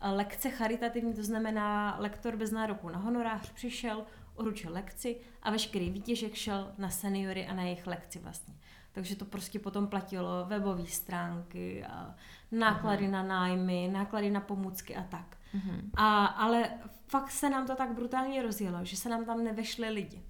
eh, 0.00 0.10
lekce 0.10 0.50
charitativní, 0.50 1.14
to 1.14 1.22
znamená 1.22 1.96
lektor 1.98 2.36
bez 2.36 2.50
nároku 2.50 2.88
na 2.88 2.98
honorář 2.98 3.50
přišel, 3.52 4.04
uručil 4.38 4.72
lekci 4.72 5.16
a 5.42 5.50
veškerý 5.50 5.90
výtěžek 5.90 6.34
šel 6.34 6.72
na 6.78 6.90
seniory 6.90 7.46
a 7.46 7.54
na 7.54 7.62
jejich 7.62 7.86
lekci 7.86 8.18
vlastně. 8.18 8.54
Takže 8.92 9.16
to 9.16 9.24
prostě 9.24 9.58
potom 9.58 9.86
platilo 9.86 10.44
webové 10.44 10.86
stránky, 10.86 11.84
a 11.84 12.14
náklady 12.52 13.08
na 13.08 13.22
nájmy, 13.22 13.88
náklady 13.92 14.30
na 14.30 14.40
pomůcky 14.40 14.96
a 14.96 15.02
tak. 15.02 15.36
Mhm. 15.54 15.90
A, 15.94 16.26
ale 16.26 16.70
fakt 17.06 17.30
se 17.30 17.50
nám 17.50 17.66
to 17.66 17.74
tak 17.74 17.94
brutálně 17.94 18.42
rozjelo, 18.42 18.84
že 18.84 18.96
se 18.96 19.08
nám 19.08 19.24
tam 19.24 19.44
nevešly 19.44 19.88
lidi. 19.88 20.22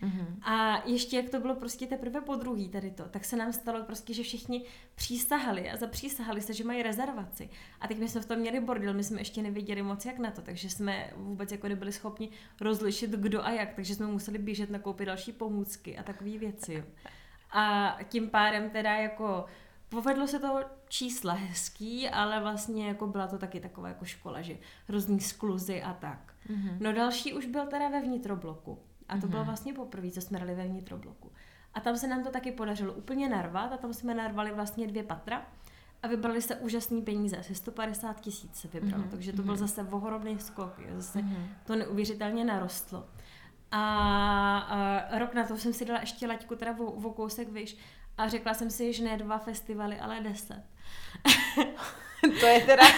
Mhm. 0.00 0.40
A 0.42 0.82
ještě 0.86 1.16
jak 1.16 1.30
to 1.30 1.40
bylo 1.40 1.54
prostě 1.54 1.86
teprve 1.86 2.20
po 2.20 2.34
druhý 2.34 2.68
tady 2.68 2.90
to, 2.90 3.04
tak 3.04 3.24
se 3.24 3.36
nám 3.36 3.52
stalo 3.52 3.84
prostě, 3.84 4.14
že 4.14 4.22
všichni 4.22 4.64
přísahali 4.94 5.70
a 5.70 5.76
zapřísahali 5.76 6.40
se, 6.40 6.52
že 6.54 6.64
mají 6.64 6.82
rezervaci. 6.82 7.50
A 7.80 7.88
teď 7.88 7.98
my 7.98 8.08
jsme 8.08 8.20
v 8.20 8.26
tom 8.26 8.38
měli 8.38 8.60
bordel, 8.60 8.94
my 8.94 9.04
jsme 9.04 9.20
ještě 9.20 9.42
nevěděli 9.42 9.82
moc 9.82 10.04
jak 10.04 10.18
na 10.18 10.30
to, 10.30 10.42
takže 10.42 10.70
jsme 10.70 11.10
vůbec 11.16 11.52
jako 11.52 11.68
nebyli 11.68 11.92
schopni 11.92 12.30
rozlišit 12.60 13.10
kdo 13.10 13.44
a 13.44 13.50
jak, 13.50 13.74
takže 13.74 13.94
jsme 13.94 14.06
museli 14.06 14.38
běžet 14.38 14.70
nakoupit 14.70 15.06
další 15.06 15.32
pomůcky 15.32 15.98
a 15.98 16.02
takové 16.02 16.38
věci. 16.38 16.84
A 17.58 17.96
tím 18.08 18.30
pádem 18.30 18.70
teda 18.70 18.94
jako 18.96 19.44
povedlo 19.88 20.26
se 20.26 20.38
to 20.38 20.60
čísla 20.88 21.32
hezký, 21.32 22.08
ale 22.08 22.40
vlastně 22.40 22.86
jako 22.88 23.06
byla 23.06 23.26
to 23.26 23.38
taky 23.38 23.60
taková 23.60 23.88
jako 23.88 24.04
škola, 24.04 24.42
že 24.42 24.56
hrozný 24.88 25.20
skluzy 25.20 25.82
a 25.82 25.92
tak. 25.94 26.34
Mhm. 26.48 26.76
No 26.80 26.92
další 26.92 27.34
už 27.34 27.46
byl 27.46 27.66
teda 27.66 27.88
ve 27.88 28.00
vnitrobloku. 28.00 28.78
A 29.08 29.18
to 29.18 29.26
bylo 29.26 29.40
Mhm. 29.42 29.46
vlastně 29.46 29.74
poprvé, 29.74 30.10
co 30.10 30.20
jsme 30.20 30.38
dali 30.38 30.54
ve 30.54 30.66
vnitrobloku. 30.68 31.32
A 31.74 31.80
tam 31.80 31.96
se 31.96 32.06
nám 32.06 32.24
to 32.24 32.30
taky 32.30 32.52
podařilo 32.52 32.92
úplně 32.92 33.28
narvat 33.28 33.72
a 33.72 33.76
tam 33.76 33.92
jsme 33.92 34.14
narvali 34.14 34.52
vlastně 34.54 34.86
dvě 34.86 35.02
patra 35.02 35.46
a 36.02 36.08
vybrali 36.08 36.42
se 36.42 36.56
úžasný 36.56 37.02
peníze, 37.02 37.36
asi 37.36 37.54
150 37.54 38.20
tisíc 38.20 38.54
se 38.56 38.68
vybralo, 38.68 39.02
Mhm, 39.02 39.10
takže 39.10 39.32
to 39.32 39.42
byl 39.42 39.54
mhm. 39.54 39.66
zase 39.66 39.82
ohromný 39.90 40.38
skok, 40.38 40.78
jo, 40.78 40.86
zase 40.96 41.22
Mhm. 41.22 41.46
to 41.66 41.76
neuvěřitelně 41.76 42.44
narostlo. 42.44 43.04
A, 43.70 44.58
a 44.58 45.18
rok 45.18 45.34
na 45.34 45.46
to 45.46 45.56
jsem 45.56 45.72
si 45.72 45.84
dala 45.84 46.00
ještě 46.00 46.26
laťku 46.26 46.56
teda 46.56 46.76
o, 46.78 46.84
o 46.84 47.12
kousek 47.12 47.48
vyš 47.48 47.76
a 48.18 48.28
řekla 48.28 48.54
jsem 48.54 48.70
si, 48.70 48.92
že 48.92 49.04
ne 49.04 49.16
dva 49.16 49.38
festivaly, 49.38 49.98
ale 50.00 50.20
deset. 50.20 50.62
to 52.40 52.46
je 52.46 52.60
teda... 52.60 52.82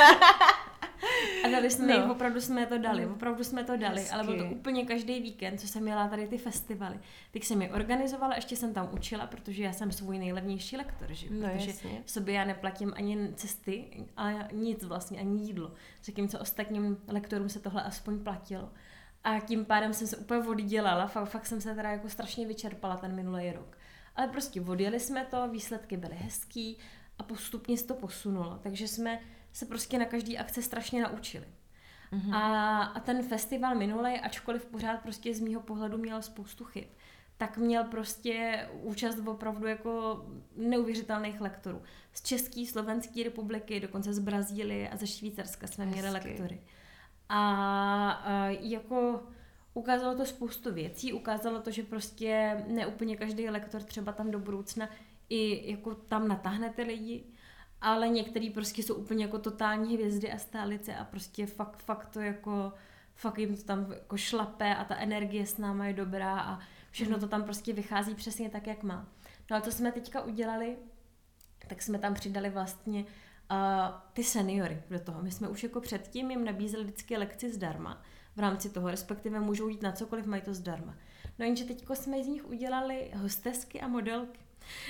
A 1.45 1.49
dali 1.49 1.71
jsme 1.71 1.99
No. 1.99 2.13
opravdu 2.13 2.41
jsme 2.41 2.67
to 2.67 2.79
dali, 2.79 3.07
opravdu 3.07 3.45
jsme 3.45 3.65
to 3.65 3.77
dali, 3.77 3.97
Hezky. 4.01 4.15
ale 4.15 4.25
byl 4.25 4.39
to 4.39 4.45
úplně 4.55 4.87
každý 4.87 5.21
víkend, 5.23 5.59
co 5.59 5.69
jsem 5.69 5.83
měla 5.83 6.09
tady 6.09 6.29
ty 6.29 6.39
festivaly. 6.39 6.99
Tak 7.33 7.45
jsem 7.45 7.63
je 7.63 7.71
organizovala, 7.71 8.35
ještě 8.35 8.57
jsem 8.57 8.75
tam 8.75 8.89
učila, 8.93 9.27
protože 9.27 9.63
já 9.63 9.73
jsem 9.73 9.93
svůj 9.93 10.19
nejlevnější 10.19 10.77
lektor, 10.77 11.09
že? 11.13 11.27
No 11.31 11.49
protože 11.49 11.71
jasně. 11.71 12.03
v 12.05 12.11
sobě 12.11 12.35
já 12.35 12.45
neplatím 12.45 12.93
ani 12.97 13.29
cesty, 13.35 13.85
ale 14.17 14.49
nic 14.53 14.85
vlastně, 14.85 15.19
ani 15.21 15.43
jídlo. 15.43 15.73
Zatímco 16.05 16.39
ostatním 16.39 16.99
lektorům 17.09 17.49
se 17.49 17.61
tohle 17.61 17.83
aspoň 17.83 18.19
platilo. 18.19 18.69
A 19.29 19.41
tím 19.41 19.65
pádem 19.65 19.95
jsem 19.95 20.07
se 20.07 20.17
úplně 20.17 20.49
oddělala, 20.49 21.07
fakt, 21.07 21.29
fakt 21.29 21.47
jsem 21.47 21.61
se 21.61 21.75
teda 21.75 21.91
jako 21.91 22.09
strašně 22.09 22.47
vyčerpala 22.47 22.97
ten 22.97 23.15
minulý 23.15 23.53
rok. 23.53 23.79
Ale 24.17 24.29
prostě 24.29 24.61
odjeli 24.61 25.01
jsme 25.01 25.25
to, 25.25 25.49
výsledky 25.49 25.97
byly 25.97 26.15
hezký 26.15 26.79
a 27.19 27.23
postupně 27.23 27.79
se 27.79 27.87
to 27.87 27.95
posunulo. 27.95 28.59
Takže 28.63 28.89
jsme 28.89 29.21
se 29.53 29.67
prostě 29.67 29.99
na 29.99 30.05
každý 30.05 30.39
akce 30.39 30.63
strašně 30.63 31.03
naučili. 31.03 31.47
Mhm. 32.13 32.35
A, 32.35 32.83
a 32.83 33.01
ten 33.01 33.23
festival 33.23 33.75
minulý, 33.75 34.21
ačkoliv 34.21 34.67
pořád 34.67 35.01
prostě 35.01 35.35
z 35.35 35.41
mýho 35.41 35.61
pohledu 35.61 35.99
měl 35.99 36.23
spoustu 36.23 36.65
chyb, 36.65 36.85
tak 37.37 37.57
měl 37.57 37.85
prostě 37.85 38.69
účast 38.83 39.19
opravdu 39.27 39.67
jako 39.67 40.25
neuvěřitelných 40.57 41.41
lektorů. 41.41 41.83
Z 42.13 42.23
České, 42.23 42.67
Slovenské 42.67 43.23
republiky, 43.23 43.81
dokonce 43.81 44.13
z 44.13 44.19
Brazílie 44.19 44.89
a 44.89 44.97
ze 44.97 45.07
Švýcarska 45.07 45.67
jsme 45.67 45.85
Hezky. 45.85 46.01
měli 46.01 46.15
lektory. 46.15 46.61
A, 47.29 48.11
a 48.11 48.47
jako 48.49 49.23
ukázalo 49.75 50.17
to 50.17 50.27
spoustu 50.27 50.75
věcí, 50.75 51.13
ukázalo 51.13 51.61
to, 51.61 51.71
že 51.71 51.83
prostě 51.83 52.57
ne 52.69 52.87
úplně 52.87 53.17
každý 53.17 53.51
lektor 53.51 53.83
třeba 53.83 54.13
tam 54.13 54.31
do 54.31 54.39
budoucna 54.39 54.89
i 55.29 55.71
jako 55.71 55.95
tam 55.95 56.29
natáhne 56.29 56.71
ty 56.71 56.83
lidi, 56.83 57.25
ale 57.81 58.09
některý 58.09 58.51
prostě 58.51 58.83
jsou 58.83 58.95
úplně 58.95 59.25
jako 59.25 59.39
totální 59.39 59.95
hvězdy 59.95 60.33
a 60.33 60.39
stálice 60.39 60.97
a 60.97 61.05
prostě 61.05 61.47
fakt, 61.47 61.83
fakt 61.83 62.07
to 62.07 62.21
jako, 62.21 62.73
fakt 63.15 63.39
jim 63.39 63.57
to 63.57 63.63
tam 63.63 63.93
jako 63.93 64.17
šlape 64.17 64.75
a 64.75 64.85
ta 64.85 64.97
energie 64.97 65.47
s 65.47 65.59
náma 65.59 65.87
je 65.87 65.93
dobrá 65.93 66.41
a 66.41 66.59
všechno 66.91 67.17
mm. 67.17 67.21
to 67.21 67.29
tam 67.29 67.43
prostě 67.43 67.73
vychází 67.73 68.15
přesně 68.15 68.51
tak, 68.51 68.67
jak 68.67 68.83
má. 68.83 69.09
No 69.51 69.57
a 69.57 69.61
co 69.61 69.73
jsme 69.73 69.93
teďka 69.93 70.23
udělali, 70.23 70.77
tak 71.69 71.83
jsme 71.83 71.99
tam 71.99 72.15
přidali 72.15 72.51
vlastně 72.51 73.05
uh, 73.51 73.95
ty 74.13 74.25
seniory 74.25 74.83
do 74.91 74.99
toho. 74.99 75.23
My 75.23 75.31
jsme 75.31 75.49
už 75.49 75.63
jako 75.63 75.81
předtím 75.81 76.31
jim 76.31 76.45
nabízeli 76.45 76.85
vždycky 76.85 77.17
lekci 77.17 77.53
zdarma 77.53 78.03
v 78.37 78.41
rámci 78.41 78.71
toho, 78.71 78.91
respektive 78.91 79.41
můžou 79.41 79.69
jít 79.69 79.83
na 79.83 79.93
cokoliv, 79.93 80.27
mají 80.27 80.43
to 80.43 80.55
zdarma. 80.55 80.95
No 81.39 81.45
jenže 81.45 81.65
teďko 81.65 81.97
jsme 81.97 82.25
z 82.25 82.27
nich 82.27 82.49
udělali 82.49 83.11
hostesky 83.15 83.81
a 83.81 83.89
modelky. 83.89 84.41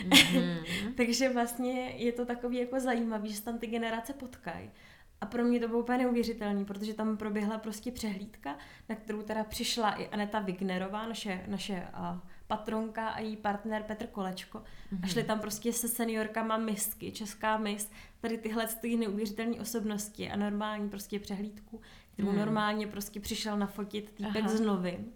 Mm-hmm. 0.08 0.94
Takže 0.96 1.32
vlastně 1.32 1.90
je 1.90 2.12
to 2.12 2.26
takový 2.26 2.56
jako 2.56 2.80
zajímavý, 2.80 3.28
že 3.30 3.36
se 3.36 3.44
tam 3.44 3.58
ty 3.58 3.66
generace 3.66 4.12
potkají. 4.12 4.70
A 5.20 5.26
pro 5.26 5.44
mě 5.44 5.60
to 5.60 5.68
bylo 5.68 5.80
úplně 5.80 5.98
neuvěřitelné, 5.98 6.64
protože 6.64 6.94
tam 6.94 7.16
proběhla 7.16 7.58
prostě 7.58 7.92
přehlídka, 7.92 8.58
na 8.88 8.94
kterou 8.94 9.22
teda 9.22 9.44
přišla 9.44 9.90
i 9.90 10.08
Aneta 10.08 10.40
Wignerová, 10.40 11.06
naše, 11.06 11.44
naše 11.46 11.88
uh, 11.98 12.18
patronka 12.48 13.08
a 13.08 13.20
její 13.20 13.36
partner 13.36 13.82
Petr 13.82 14.06
Kolečko. 14.06 14.58
Mm-hmm. 14.58 15.00
A 15.02 15.06
šli 15.06 15.24
tam 15.24 15.40
prostě 15.40 15.72
se 15.72 15.88
seniorkama 15.88 16.56
misky, 16.56 17.12
česká 17.12 17.58
mis, 17.58 17.90
tady 18.20 18.38
tyhle 18.38 18.66
ty 18.80 18.96
neuvěřitelné 18.96 19.60
osobnosti 19.60 20.30
a 20.30 20.36
normální 20.36 20.88
prostě 20.88 21.18
přehlídku, 21.20 21.80
kterou 22.12 22.32
mm. 22.32 22.38
normálně 22.38 22.86
prostě 22.86 23.20
přišel 23.20 23.58
nafotit 23.58 24.10
týpek 24.10 24.44
Aha. 24.44 24.56
z 24.56 24.60
novin. 24.60 25.12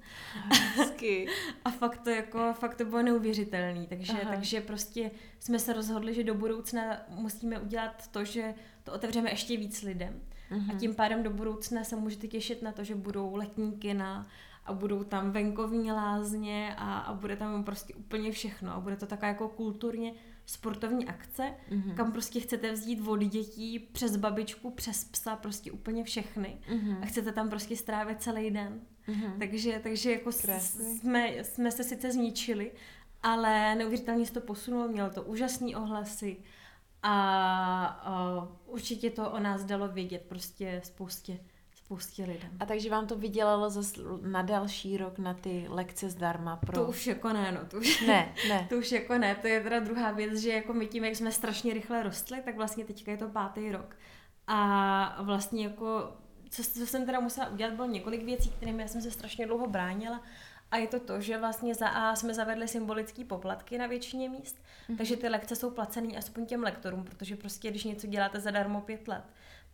a 1.64 1.70
fakt 1.70 1.98
to 1.98 2.10
jako, 2.10 2.54
fakt 2.54 2.74
to 2.74 2.84
bylo 2.84 3.02
neuvěřitelný. 3.02 3.86
Takže, 3.86 4.12
takže 4.30 4.60
prostě 4.60 5.10
jsme 5.38 5.58
se 5.58 5.72
rozhodli, 5.72 6.14
že 6.14 6.24
do 6.24 6.34
budoucna 6.34 6.96
musíme 7.08 7.58
udělat 7.58 8.08
to, 8.08 8.24
že 8.24 8.54
to 8.84 8.92
otevřeme 8.92 9.30
ještě 9.30 9.56
víc 9.56 9.82
lidem. 9.82 10.20
Mm-hmm. 10.50 10.70
A 10.70 10.72
mhm. 10.72 10.78
tím 10.78 10.94
pádem 10.94 11.22
do 11.22 11.30
budoucna 11.30 11.84
se 11.84 11.96
můžete 11.96 12.28
těšit 12.28 12.62
na 12.62 12.72
to, 12.72 12.84
že 12.84 12.94
budou 12.94 13.36
letní 13.36 13.72
kina 13.72 14.26
a 14.64 14.72
budou 14.72 15.04
tam 15.04 15.30
venkovní 15.30 15.92
lázně 15.92 16.74
a, 16.78 16.98
a 16.98 17.14
bude 17.14 17.36
tam 17.36 17.64
prostě 17.64 17.94
úplně 17.94 18.32
všechno. 18.32 18.72
A 18.72 18.80
bude 18.80 18.96
to 18.96 19.06
taková 19.06 19.28
jako 19.28 19.48
kulturně 19.48 20.14
sportovní 20.46 21.06
akce, 21.06 21.54
mm-hmm. 21.70 21.94
kam 21.94 22.12
prostě 22.12 22.40
chcete 22.40 22.72
vzít 22.72 23.08
od 23.08 23.16
dětí 23.16 23.78
přes 23.78 24.16
babičku, 24.16 24.70
přes 24.70 25.04
psa, 25.04 25.36
prostě 25.36 25.72
úplně 25.72 26.04
všechny. 26.04 26.58
Mm-hmm. 26.68 27.02
A 27.02 27.06
chcete 27.06 27.32
tam 27.32 27.50
prostě 27.50 27.76
strávit 27.76 28.22
celý 28.22 28.50
den. 28.50 28.80
Mm-hmm. 29.08 29.38
Takže, 29.38 29.80
takže 29.82 30.12
jako 30.12 30.32
jsme, 30.32 31.28
jsme 31.42 31.70
se 31.72 31.84
sice 31.84 32.12
zničili, 32.12 32.72
ale 33.22 33.74
neuvěřitelně 33.74 34.26
se 34.26 34.32
to 34.32 34.40
posunulo, 34.40 34.88
mělo 34.88 35.10
to 35.10 35.22
úžasný 35.22 35.76
ohlasy 35.76 36.36
a, 37.02 37.84
a 37.86 38.48
určitě 38.66 39.10
to 39.10 39.30
o 39.30 39.38
nás 39.38 39.64
dalo 39.64 39.88
vědět 39.88 40.24
prostě 40.28 40.80
spoustě 40.84 41.38
spoustě 41.92 42.24
lidem. 42.24 42.50
A 42.60 42.66
takže 42.66 42.90
vám 42.90 43.06
to 43.06 43.16
vydělalo 43.16 43.70
zas 43.70 43.92
na 44.22 44.42
další 44.42 44.96
rok 44.96 45.18
na 45.18 45.34
ty 45.34 45.66
lekce 45.68 46.10
zdarma 46.10 46.56
pro... 46.56 46.72
To 46.72 46.84
už 46.84 47.06
jako 47.06 47.32
ne, 47.32 47.52
no 47.52 47.66
to 47.66 47.76
už... 47.76 48.06
Ne, 48.06 48.34
ne. 48.48 48.66
to 48.68 48.76
už 48.76 48.92
jako 48.92 49.18
ne, 49.18 49.34
to 49.34 49.46
je 49.46 49.60
teda 49.60 49.80
druhá 49.80 50.10
věc, 50.10 50.38
že 50.38 50.52
jako 50.52 50.72
my 50.72 50.86
tím, 50.86 51.04
jak 51.04 51.16
jsme 51.16 51.32
strašně 51.32 51.74
rychle 51.74 52.02
rostli, 52.02 52.42
tak 52.44 52.56
vlastně 52.56 52.84
teďka 52.84 53.10
je 53.10 53.16
to 53.16 53.28
pátý 53.28 53.72
rok. 53.72 53.96
A 54.46 55.22
vlastně 55.22 55.64
jako, 55.64 56.12
co, 56.50 56.62
co 56.62 56.86
jsem 56.86 57.06
teda 57.06 57.20
musela 57.20 57.48
udělat, 57.48 57.74
bylo 57.74 57.88
několik 57.88 58.24
věcí, 58.24 58.50
kterými 58.50 58.82
já 58.82 58.88
jsem 58.88 59.02
se 59.02 59.10
strašně 59.10 59.46
dlouho 59.46 59.66
bránila. 59.66 60.20
A 60.70 60.76
je 60.76 60.86
to 60.86 61.00
to, 61.00 61.20
že 61.20 61.38
vlastně 61.38 61.74
za 61.74 61.88
A 61.88 62.16
jsme 62.16 62.34
zavedli 62.34 62.68
symbolické 62.68 63.24
poplatky 63.24 63.78
na 63.78 63.86
většině 63.86 64.28
míst, 64.28 64.56
mm-hmm. 64.56 64.96
takže 64.96 65.16
ty 65.16 65.28
lekce 65.28 65.56
jsou 65.56 65.70
placené 65.70 66.16
aspoň 66.18 66.46
těm 66.46 66.62
lektorům, 66.62 67.04
protože 67.04 67.36
prostě 67.36 67.70
když 67.70 67.84
něco 67.84 68.06
děláte 68.06 68.40
zadarmo 68.40 68.80
pět 68.80 69.08
let, 69.08 69.24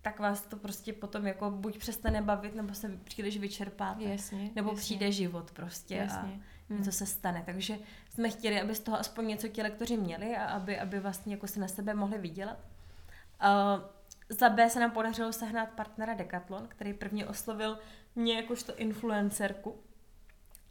tak 0.09 0.21
vás 0.21 0.41
to 0.41 0.57
prostě 0.57 0.93
potom 0.93 1.27
jako 1.27 1.51
buď 1.51 1.79
přestane 1.79 2.23
bavit, 2.23 2.55
nebo 2.55 2.75
se 2.75 2.89
příliš 3.05 3.39
vyčerpáte. 3.39 4.05
Jasně, 4.05 4.51
nebo 4.55 4.71
jasně. 4.71 4.81
přijde 4.81 5.13
život 5.13 5.51
prostě 5.51 5.95
jasně. 5.95 6.41
a 6.71 6.73
něco 6.73 6.93
se 6.93 7.07
stane. 7.07 7.43
Takže 7.47 7.79
jsme 8.11 8.31
chtěli, 8.31 8.61
aby 8.61 8.75
z 8.75 8.81
toho 8.81 8.99
aspoň 8.99 9.27
něco 9.27 9.49
ti 9.49 9.63
lektoři 9.63 9.97
měli 9.97 10.37
a 10.37 10.45
aby, 10.45 10.79
aby 10.79 11.01
vlastně 11.01 11.35
jako 11.35 11.47
si 11.47 11.61
na 11.61 11.69
sebe 11.69 11.95
mohli 11.95 12.19
vydělat. 12.19 12.59
Uh, 12.59 13.85
za 14.29 14.49
B 14.49 14.71
se 14.71 14.81
nám 14.81 14.91
podařilo 14.91 15.33
sehnat 15.33 15.69
partnera 15.71 16.15
Decathlon, 16.15 16.69
který 16.69 16.95
prvně 16.95 17.27
oslovil 17.27 17.79
mě 18.15 18.37
jakožto 18.37 18.77
influencerku. 18.77 19.77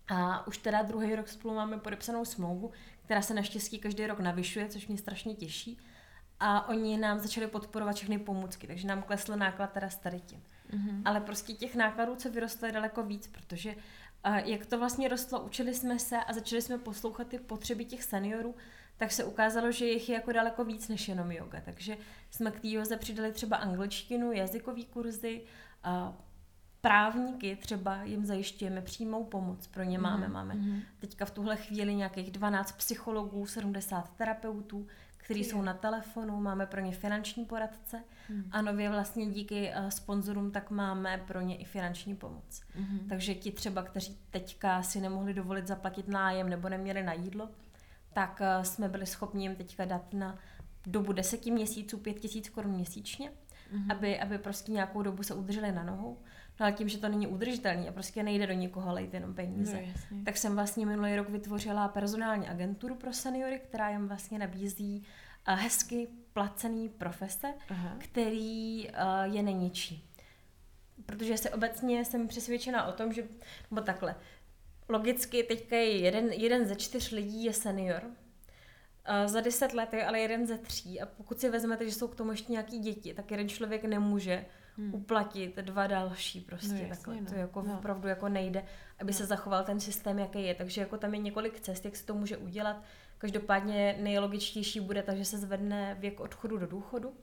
A 0.08 0.48
už 0.48 0.58
teda 0.58 0.82
druhý 0.82 1.16
rok 1.16 1.28
spolu 1.28 1.56
máme 1.56 1.78
podepsanou 1.78 2.26
smlouvu, 2.26 2.72
která 3.06 3.22
se 3.22 3.34
naštěstí 3.34 3.80
každý 3.80 4.08
rok 4.08 4.20
navyšuje, 4.20 4.68
což 4.68 4.88
mě 4.88 4.98
strašně 4.98 5.36
těší 5.36 5.80
a 6.40 6.68
oni 6.68 6.98
nám 6.98 7.20
začali 7.20 7.48
podporovat 7.48 7.96
všechny 7.96 8.20
pomůcky, 8.20 8.68
takže 8.68 8.88
nám 8.88 9.04
klesl 9.04 9.36
náklad 9.36 9.72
teda 9.72 9.90
s 9.90 9.96
tady 9.96 10.20
tím. 10.20 10.44
Mm-hmm. 10.70 11.02
Ale 11.06 11.22
prostě 11.22 11.54
těch 11.54 11.76
nákladů, 11.76 12.16
co 12.16 12.32
vyrostlo, 12.32 12.68
je 12.68 12.72
daleko 12.72 13.04
víc, 13.04 13.28
protože 13.28 13.76
uh, 13.76 14.36
jak 14.36 14.66
to 14.66 14.80
vlastně 14.80 15.08
rostlo, 15.08 15.40
učili 15.40 15.74
jsme 15.74 16.00
se 16.00 16.18
a 16.18 16.34
začali 16.34 16.62
jsme 16.62 16.78
poslouchat 16.78 17.28
ty 17.28 17.40
potřeby 17.40 17.86
těch 17.86 18.04
seniorů, 18.04 18.56
tak 18.98 19.12
se 19.12 19.24
ukázalo, 19.24 19.72
že 19.72 19.86
jich 19.86 20.10
je 20.10 20.16
jako 20.16 20.32
daleko 20.32 20.66
víc 20.66 20.88
než 20.88 21.08
jenom 21.08 21.32
yoga. 21.32 21.62
Takže 21.66 21.98
jsme 22.32 22.52
k 22.52 22.60
té 22.60 22.68
joze 22.68 22.98
přidali 22.98 23.32
třeba 23.32 23.58
angličtinu, 23.58 24.32
jazykové 24.32 24.84
kurzy, 24.84 25.42
uh, 25.86 26.16
právníky 26.82 27.56
třeba 27.56 28.04
jim 28.04 28.26
zajišťujeme 28.26 28.82
přímou 28.82 29.24
pomoc, 29.24 29.68
pro 29.68 29.84
ně 29.84 30.00
máme. 30.00 30.28
Mm-hmm. 30.28 30.32
Máme 30.32 30.54
mhm. 30.56 30.82
teďka 31.00 31.26
v 31.26 31.32
tuhle 31.32 31.58
chvíli 31.58 31.96
nějakých 31.96 32.32
12 32.32 32.72
psychologů, 32.72 33.46
70 33.46 34.10
terapeutů, 34.16 34.88
kteří 35.28 35.44
jsou 35.44 35.62
na 35.62 35.74
telefonu, 35.74 36.42
máme 36.42 36.66
pro 36.66 36.82
ně 36.82 36.92
finanční 36.92 37.46
poradce 37.46 38.04
hmm. 38.28 38.50
a 38.52 38.62
nově 38.62 38.90
vlastně 38.90 39.26
díky 39.26 39.72
uh, 39.80 39.90
sponzorům 39.90 40.52
tak 40.52 40.72
máme 40.72 41.24
pro 41.28 41.42
ně 41.42 41.58
i 41.58 41.66
finanční 41.66 42.16
pomoc. 42.16 42.62
Hmm. 42.76 43.00
Takže 43.10 43.36
ti 43.36 43.52
třeba, 43.52 43.84
kteří 43.84 44.18
teďka 44.30 44.84
si 44.84 45.02
nemohli 45.02 45.34
dovolit 45.34 45.68
zaplatit 45.68 46.08
nájem 46.08 46.50
nebo 46.50 46.70
neměli 46.70 47.04
na 47.04 47.14
jídlo, 47.14 47.50
tak 48.14 48.42
uh, 48.42 48.64
jsme 48.64 48.90
byli 48.90 49.06
schopni 49.06 49.46
jim 49.46 49.56
teďka 49.56 49.86
dát 49.86 50.14
na 50.14 50.38
dobu 50.86 51.14
deseti 51.14 51.52
měsíců 51.52 51.98
pět 51.98 52.20
tisíc 52.20 52.50
korun 52.50 52.72
měsíčně, 52.72 53.32
hmm. 53.72 53.92
aby, 53.92 54.20
aby 54.20 54.38
prostě 54.38 54.72
nějakou 54.72 55.02
dobu 55.02 55.24
se 55.24 55.34
udrželi 55.34 55.72
na 55.72 55.84
nohou. 55.84 56.18
No 56.60 56.66
ale 56.66 56.74
tím, 56.74 56.90
že 56.90 56.98
to 56.98 57.10
není 57.10 57.28
udržitelný 57.28 57.90
a 57.90 57.92
prostě 57.92 58.24
nejde 58.24 58.48
do 58.48 58.54
nikoho 58.54 58.94
lejt 58.94 59.14
jenom 59.14 59.34
peníze, 59.34 59.82
no, 60.12 60.24
tak 60.26 60.38
jsem 60.38 60.56
vlastně 60.56 60.86
minulý 60.86 61.16
rok 61.16 61.30
vytvořila 61.30 61.88
personální 61.88 62.48
agenturu 62.48 62.96
pro 62.96 63.14
seniory, 63.14 63.60
která 63.60 63.90
jim 63.90 64.08
vlastně 64.08 64.40
nabízí 64.40 65.06
uh, 65.48 65.54
hezky 65.54 66.08
placený 66.34 66.90
profese, 66.90 67.54
Aha. 67.70 67.96
který 67.98 68.88
uh, 68.88 69.36
je 69.36 69.44
neničí. 69.44 70.10
Protože 71.06 71.38
se 71.38 71.50
obecně 71.50 72.06
jsem 72.06 72.28
přesvědčena 72.28 72.86
o 72.86 72.92
tom, 72.92 73.14
že, 73.14 73.24
nebo 73.72 73.82
takhle, 73.82 74.16
logicky 74.90 75.44
teďka 75.44 75.76
je 75.76 75.98
jeden, 75.98 76.32
jeden 76.32 76.66
ze 76.66 76.76
čtyř 76.76 77.12
lidí 77.12 77.44
je 77.44 77.54
senior, 77.54 78.02
Uh, 79.22 79.28
za 79.28 79.42
deset 79.42 79.74
let 79.74 79.94
je 79.94 80.06
ale 80.06 80.20
jeden 80.20 80.48
ze 80.48 80.58
tří 80.58 81.02
a 81.02 81.06
pokud 81.06 81.40
si 81.40 81.50
vezmete, 81.50 81.86
že 81.86 81.92
jsou 81.92 82.08
k 82.08 82.16
tomu 82.16 82.32
ještě 82.32 82.52
nějaký 82.52 82.80
děti, 82.80 83.14
tak 83.14 83.32
jeden 83.32 83.50
člověk 83.50 83.84
nemůže 83.84 84.46
hmm. 84.78 84.94
uplatit 84.94 85.56
dva 85.56 85.88
další 85.88 86.42
prostě 86.42 86.74
no, 86.84 86.90
takhle. 86.90 87.16
Jasně, 87.16 87.22
no. 87.22 87.32
To 87.32 87.36
jako 87.36 87.62
no. 87.62 87.78
opravdu 87.78 88.08
jako 88.08 88.30
nejde, 88.30 88.64
aby 89.00 89.12
no. 89.12 89.18
se 89.18 89.26
zachoval 89.26 89.64
ten 89.64 89.80
systém, 89.80 90.20
jaký 90.20 90.44
je. 90.44 90.56
Takže 90.56 90.82
jako 90.82 90.98
tam 90.98 91.14
je 91.14 91.20
několik 91.20 91.60
cest, 91.60 91.86
jak 91.86 91.96
se 91.96 92.06
to 92.06 92.14
může 92.14 92.38
udělat. 92.38 92.84
Každopádně 93.18 93.98
nejlogičtější 94.00 94.80
bude 94.80 95.04
tak, 95.04 95.18
že 95.18 95.26
se 95.26 95.38
zvedne 95.38 95.98
věk 96.00 96.20
odchodu 96.20 96.58
do 96.58 96.68
důchodu. 96.68 97.14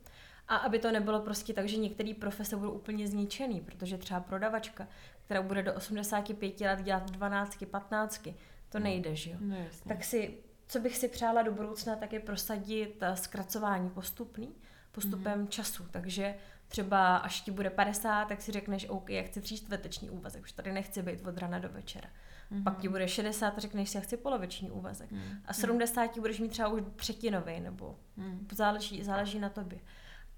A 0.49 0.57
aby 0.57 0.79
to 0.79 0.93
nebylo 0.93 1.21
prostě 1.21 1.53
tak, 1.53 1.69
že 1.69 1.77
některé 1.77 2.15
profese 2.15 2.57
budou 2.57 2.71
úplně 2.71 3.09
zničený, 3.09 3.61
protože 3.61 3.99
třeba 3.99 4.21
prodavačka, 4.21 4.89
která 5.25 5.43
bude 5.43 5.63
do 5.63 5.75
85 5.75 6.61
let 6.61 6.83
dělat 6.83 7.11
12, 7.11 7.65
15, 7.71 8.29
to 8.69 8.79
no. 8.79 8.85
nejde, 8.85 9.17
že 9.17 9.31
jo? 9.31 9.37
No, 9.41 9.57
tak 9.89 10.05
si, 10.05 10.35
co 10.69 10.81
bych 10.81 10.97
si 10.97 11.09
přála 11.09 11.43
do 11.43 11.53
budoucna, 11.53 11.97
tak 11.97 12.13
je 12.13 12.21
prosadit 12.21 12.97
eh, 13.01 13.17
zkracování 13.17 13.91
postupný, 13.91 14.55
postupem 14.93 15.45
mm-hmm. 15.45 15.49
času. 15.49 15.87
Takže 15.91 16.35
třeba 16.69 17.17
až 17.17 17.41
ti 17.41 17.51
bude 17.51 17.71
50, 17.71 18.25
tak 18.25 18.43
si 18.43 18.53
řekneš, 18.53 18.89
OK, 18.89 19.11
já 19.11 19.23
chci 19.23 19.41
tří 19.41 19.57
čtvrteční 19.57 20.11
úvazek, 20.11 20.43
už 20.43 20.53
tady 20.53 20.73
nechci 20.73 21.03
být 21.03 21.27
od 21.27 21.39
rana 21.39 21.59
do 21.59 21.69
večera. 21.69 22.09
Mm-hmm. 22.53 22.63
Pak 22.63 22.79
ti 22.79 22.89
bude 22.89 23.09
60 23.09 23.55
a 23.57 23.61
řekneš 23.61 23.91
si, 23.91 23.97
já 23.97 24.01
chci 24.01 24.17
poloviční 24.17 24.71
úvazek. 24.71 25.13
Mm-hmm. 25.13 25.39
A 25.47 25.53
70 25.53 26.07
ti 26.07 26.21
budeš 26.21 26.41
mít 26.41 26.49
třeba 26.49 26.69
už 26.69 26.83
třetinový, 26.97 27.61
nebo 27.61 27.99
mm-hmm. 28.19 28.39
záleží, 28.53 29.05
záleží 29.05 29.39
na 29.39 29.49
tobě. 29.49 29.79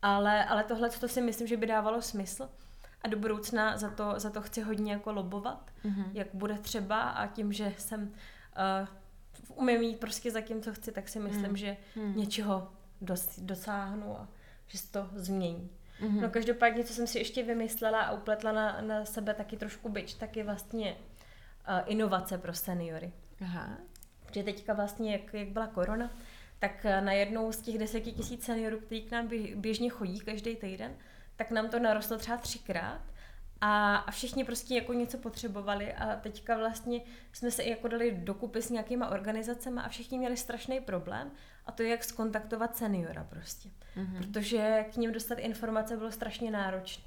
Ale, 0.02 0.44
ale 0.44 0.64
tohle 0.64 0.90
to 0.90 1.08
si 1.08 1.20
myslím, 1.20 1.46
že 1.46 1.56
by 1.56 1.66
dávalo 1.66 2.02
smysl. 2.02 2.48
A 3.02 3.08
do 3.08 3.16
budoucna 3.16 3.76
za 3.76 3.90
to, 3.90 4.14
za 4.16 4.30
to 4.30 4.42
chci 4.42 4.60
hodně 4.60 4.92
jako 4.92 5.12
lobovat, 5.12 5.70
mm-hmm. 5.84 6.10
jak 6.12 6.28
bude 6.34 6.58
třeba 6.58 7.00
a 7.00 7.26
tím, 7.26 7.52
že 7.52 7.74
jsem 7.78 8.02
uh, 8.02 8.88
umím 9.54 9.82
jít 9.82 10.00
prostě 10.00 10.30
za 10.30 10.40
tím, 10.40 10.62
co 10.62 10.72
chci, 10.72 10.92
tak 10.92 11.08
si 11.08 11.20
myslím, 11.20 11.44
Hmm. 11.44 11.56
že 11.56 11.76
Hmm. 11.94 12.16
něčeho 12.16 12.72
dos, 13.00 13.38
dosáhnu 13.38 14.18
a 14.18 14.28
že 14.66 14.78
se 14.78 14.92
to 14.92 15.08
změní. 15.14 15.70
Mhm. 16.00 16.20
No 16.20 16.30
každopádně, 16.30 16.84
co 16.84 16.94
jsem 16.94 17.06
si 17.06 17.18
ještě 17.18 17.42
vymyslela 17.42 18.00
a 18.00 18.12
upletla 18.12 18.52
na, 18.52 18.80
na 18.80 19.04
sebe 19.04 19.34
taky 19.34 19.56
trošku 19.56 19.88
byč, 19.88 20.14
tak 20.14 20.36
je 20.36 20.44
vlastně 20.44 20.96
uh, 21.68 21.80
inovace 21.86 22.38
pro 22.38 22.54
seniory. 22.54 23.12
Aha. 23.42 23.78
Protože 24.26 24.42
teďka 24.42 24.72
vlastně, 24.72 25.12
jak, 25.12 25.34
jak 25.34 25.48
byla 25.48 25.66
korona, 25.66 26.10
tak 26.58 26.84
eh, 26.84 27.00
na 27.00 27.12
jednou 27.12 27.52
z 27.52 27.56
těch 27.56 27.78
deseti 27.78 28.12
tisíc 28.12 28.44
seniorů, 28.44 28.78
kteří 28.80 29.02
k 29.02 29.10
nám 29.10 29.28
bě- 29.28 29.56
běžně 29.56 29.90
chodí 29.90 30.20
každý 30.20 30.56
týden, 30.56 30.96
tak 31.36 31.50
nám 31.50 31.68
to 31.68 31.78
narostlo 31.78 32.18
třeba 32.18 32.36
třikrát 32.36 33.00
a, 33.60 33.96
a 33.96 34.10
všichni 34.10 34.44
prostě 34.44 34.74
jako 34.74 34.92
něco 34.92 35.18
potřebovali 35.18 35.94
a 35.94 36.16
teďka 36.16 36.56
vlastně 36.56 37.00
jsme 37.32 37.50
se 37.50 37.62
i 37.62 37.70
jako 37.70 37.88
dali 37.88 38.12
dokupy 38.12 38.62
s 38.62 38.70
nějakýma 38.70 39.08
organizacemi 39.08 39.80
a 39.80 39.88
všichni 39.88 40.18
měli 40.18 40.36
strašný 40.36 40.80
problém 40.80 41.30
a 41.66 41.72
to 41.72 41.82
je 41.82 41.88
jak 41.88 42.04
skontaktovat 42.04 42.76
seniora 42.76 43.24
prostě. 43.24 43.68
Mhm. 43.96 44.16
Protože 44.16 44.84
k 44.92 44.96
ním 44.96 45.12
dostat 45.12 45.38
informace 45.38 45.96
bylo 45.96 46.12
strašně 46.12 46.50
náročné. 46.50 47.04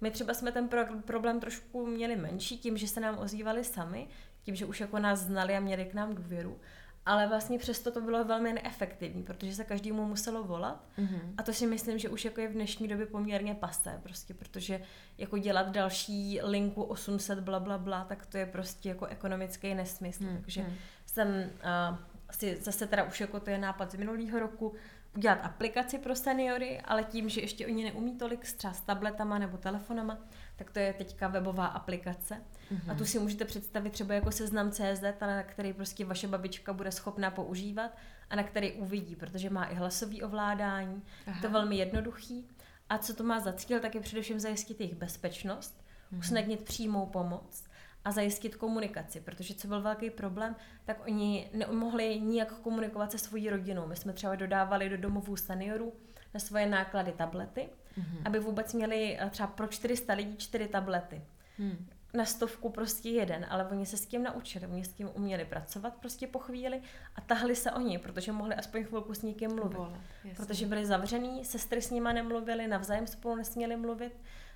My 0.00 0.10
třeba 0.10 0.34
jsme 0.34 0.52
ten 0.52 0.68
pro- 0.68 1.00
problém 1.04 1.40
trošku 1.40 1.86
měli 1.86 2.16
menší 2.16 2.58
tím, 2.58 2.76
že 2.76 2.88
se 2.88 3.00
nám 3.00 3.18
ozývali 3.18 3.64
sami, 3.64 4.08
tím, 4.42 4.54
že 4.54 4.66
už 4.66 4.80
jako 4.80 4.98
nás 4.98 5.18
znali 5.18 5.56
a 5.56 5.60
měli 5.60 5.84
k 5.84 5.94
nám 5.94 6.14
důvěru, 6.14 6.60
ale 7.06 7.26
vlastně 7.28 7.58
přesto 7.58 7.90
to 7.90 8.00
bylo 8.00 8.24
velmi 8.24 8.52
neefektivní, 8.52 9.22
protože 9.22 9.54
se 9.54 9.64
každému 9.64 10.06
muselo 10.06 10.44
volat 10.44 10.84
Mhm. 10.98 11.34
a 11.38 11.42
to 11.42 11.52
si 11.52 11.66
myslím, 11.66 11.98
že 11.98 12.08
už 12.08 12.24
jako 12.24 12.40
je 12.40 12.48
v 12.48 12.52
dnešní 12.52 12.88
době 12.88 13.06
poměrně 13.06 13.54
pasé, 13.54 14.00
prostě, 14.02 14.34
protože 14.34 14.82
jako 15.18 15.38
dělat 15.38 15.68
další 15.68 16.40
linku 16.42 16.82
800 16.82 17.38
bla 17.38 17.60
bla 17.60 17.78
bla, 17.78 18.04
tak 18.04 18.26
to 18.26 18.38
je 18.38 18.46
prostě 18.46 18.88
jako 18.88 19.06
ekonomický 19.06 19.74
nesmysl, 19.74 20.24
Hmm, 20.24 20.36
takže 20.42 20.62
hmm. 20.62 20.74
jsem 21.06 21.28
uh, 21.28 21.96
asi 22.28 22.56
zase 22.60 22.86
teda 22.86 23.04
už 23.04 23.20
jako 23.20 23.40
to 23.40 23.50
je 23.50 23.58
nápad 23.58 23.90
z 23.90 23.94
minulého 23.94 24.38
roku, 24.38 24.74
udělat 25.16 25.38
aplikaci 25.42 25.98
pro 25.98 26.16
seniory, 26.16 26.80
ale 26.80 27.04
tím, 27.04 27.28
že 27.28 27.40
ještě 27.40 27.66
oni 27.66 27.84
neumí 27.84 28.16
tolik 28.18 28.40
třeba 28.52 28.72
s 28.72 28.80
tabletama 28.80 29.38
nebo 29.38 29.56
telefonama, 29.56 30.18
tak 30.56 30.70
to 30.70 30.78
je 30.78 30.92
teďka 30.92 31.28
webová 31.28 31.66
aplikace. 31.66 32.42
Mhm. 32.70 32.90
A 32.90 32.94
tu 32.94 33.04
si 33.04 33.18
můžete 33.18 33.44
představit 33.44 33.90
třeba 33.92 34.14
jako 34.14 34.30
seznam 34.30 34.70
CZ, 34.70 35.02
na 35.20 35.42
který 35.42 35.72
prostě 35.72 36.04
vaše 36.04 36.28
babička 36.28 36.72
bude 36.72 36.92
schopná 36.92 37.30
používat 37.30 37.90
a 38.30 38.36
na 38.36 38.42
který 38.42 38.72
uvidí, 38.72 39.16
protože 39.16 39.50
má 39.50 39.64
i 39.64 39.74
hlasový 39.74 40.22
ovládání. 40.22 41.02
Je 41.26 41.32
to 41.32 41.46
Aha. 41.46 41.48
velmi 41.48 41.76
jednoduchý. 41.76 42.48
A 42.88 42.98
co 42.98 43.14
to 43.14 43.24
má 43.24 43.40
za 43.40 43.52
cíl, 43.52 43.80
tak 43.80 43.94
je 43.94 44.00
především 44.00 44.40
zajistit 44.40 44.80
jejich 44.80 44.94
bezpečnost, 44.96 45.82
Mhm. 46.10 46.18
usnadnit 46.20 46.64
přímou 46.64 47.06
pomoc 47.06 47.64
a 48.04 48.10
zajistit 48.10 48.56
komunikaci, 48.56 49.20
protože 49.20 49.54
co 49.54 49.68
byl 49.68 49.82
velký 49.82 50.10
problém, 50.10 50.56
tak 50.84 51.06
oni 51.06 51.50
nemohli 51.54 52.20
nijak 52.20 52.52
komunikovat 52.52 53.12
se 53.12 53.18
svojí 53.18 53.50
rodinou. 53.50 53.86
My 53.86 53.96
jsme 53.96 54.12
třeba 54.12 54.34
dodávali 54.34 54.88
do 54.88 54.96
domovů 54.96 55.36
seniorů 55.36 55.92
na 56.34 56.40
svoje 56.40 56.66
náklady 56.66 57.12
tablety, 57.12 57.68
Mhm. 57.96 58.18
aby 58.24 58.38
vůbec 58.38 58.72
měli 58.74 59.18
eh, 59.20 59.30
třeba 59.30 59.46
pro 59.46 59.66
400 59.66 60.12
lidí 60.12 60.36
čtyři 60.36 60.68
tablety. 60.68 61.22
Hmm. 61.58 61.86
Na 62.14 62.24
stovku 62.24 62.68
prostě 62.70 63.08
jeden, 63.10 63.46
ale 63.50 63.64
oni 63.68 63.86
se 63.86 63.96
s 63.96 64.06
tím 64.06 64.22
naučili, 64.22 64.66
oni 64.66 64.84
s 64.84 64.88
tím 64.92 65.10
uměli 65.14 65.44
pracovat 65.44 65.94
prostě 65.94 66.26
po 66.26 66.38
chvíli 66.38 66.82
a 67.16 67.20
tahli 67.20 67.56
se 67.56 67.72
oni, 67.72 67.98
protože 67.98 68.32
mohli 68.32 68.54
aspoň 68.54 68.84
chvilku 68.84 69.14
s 69.14 69.22
někým 69.22 69.54
mluvit. 69.54 69.76
Vole. 69.76 69.98
Protože 70.36 70.66
byli 70.66 70.86
zavřený, 70.86 71.44
sestry 71.44 71.82
s 71.82 71.90
nima 71.90 72.12
nemluvili, 72.12 72.66
navzájem 72.66 73.06
spolu 73.06 73.36
nesměli 73.36 73.76
mluvit, 73.76 74.12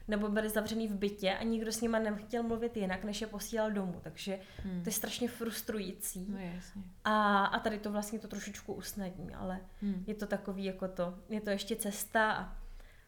nebo 0.09 0.29
byli 0.29 0.49
zavřený 0.49 0.89
v 0.89 0.95
bytě 0.95 1.35
a 1.35 1.43
nikdo 1.43 1.73
s 1.73 1.81
nima 1.81 1.99
nechtěl 1.99 2.43
mluvit 2.43 2.77
jinak, 2.77 3.05
než 3.05 3.21
je 3.21 3.27
posílal 3.27 3.71
domů. 3.71 4.01
Takže 4.03 4.39
Hmm. 4.65 4.83
to 4.83 4.89
je 4.89 4.93
strašně 4.93 5.29
frustrující. 5.29 6.27
No 6.29 6.39
jasně. 6.39 6.83
A, 7.05 7.45
a 7.45 7.59
tady 7.59 7.79
to 7.79 7.93
vlastně 7.93 8.19
to 8.19 8.29
trošičku 8.29 8.73
usnadní, 8.75 9.35
ale 9.35 9.61
Hmm. 9.83 10.05
je 10.07 10.15
to 10.15 10.27
takový 10.27 10.65
jako 10.65 10.89
to, 10.89 11.19
je 11.29 11.41
to 11.41 11.51
ještě 11.51 11.77
cesta 11.77 12.33
a 12.33 12.57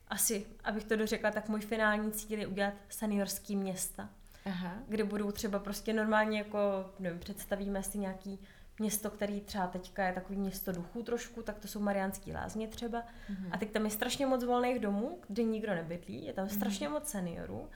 asi, 0.08 0.46
abych 0.64 0.84
to 0.84 0.96
dořekla, 0.96 1.30
tak 1.30 1.48
můj 1.48 1.60
finální 1.60 2.12
cíl 2.12 2.38
je 2.38 2.46
udělat 2.46 2.74
seniorský 2.88 3.56
města, 3.56 4.08
Aha. 4.44 4.74
kde 4.88 5.04
budou 5.04 5.30
třeba 5.32 5.58
prostě 5.58 5.92
normálně 5.92 6.38
jako, 6.38 6.58
nevím, 6.98 7.18
představíme 7.18 7.82
si 7.82 7.98
nějaký 7.98 8.38
město, 8.78 9.10
který 9.10 9.40
třeba 9.40 9.66
teďka 9.66 10.06
je 10.06 10.12
takový 10.12 10.38
město 10.38 10.72
duchů 10.72 11.02
trošku, 11.02 11.42
tak 11.42 11.58
to 11.58 11.68
jsou 11.68 11.80
Mariánský 11.80 12.32
lázně 12.32 12.68
třeba. 12.68 13.02
Mhm. 13.28 13.48
A 13.52 13.58
teď 13.58 13.70
tam 13.70 13.84
je 13.84 13.90
strašně 13.90 14.26
moc 14.26 14.44
volných 14.44 14.78
domů, 14.78 15.18
kde 15.28 15.42
nikdo 15.42 15.74
nebydlí, 15.74 16.24
je 16.26 16.32
tam 16.32 16.44
Mhm. 16.44 16.54
strašně 16.54 16.88
moc 16.88 17.08
seniorů 17.08 17.68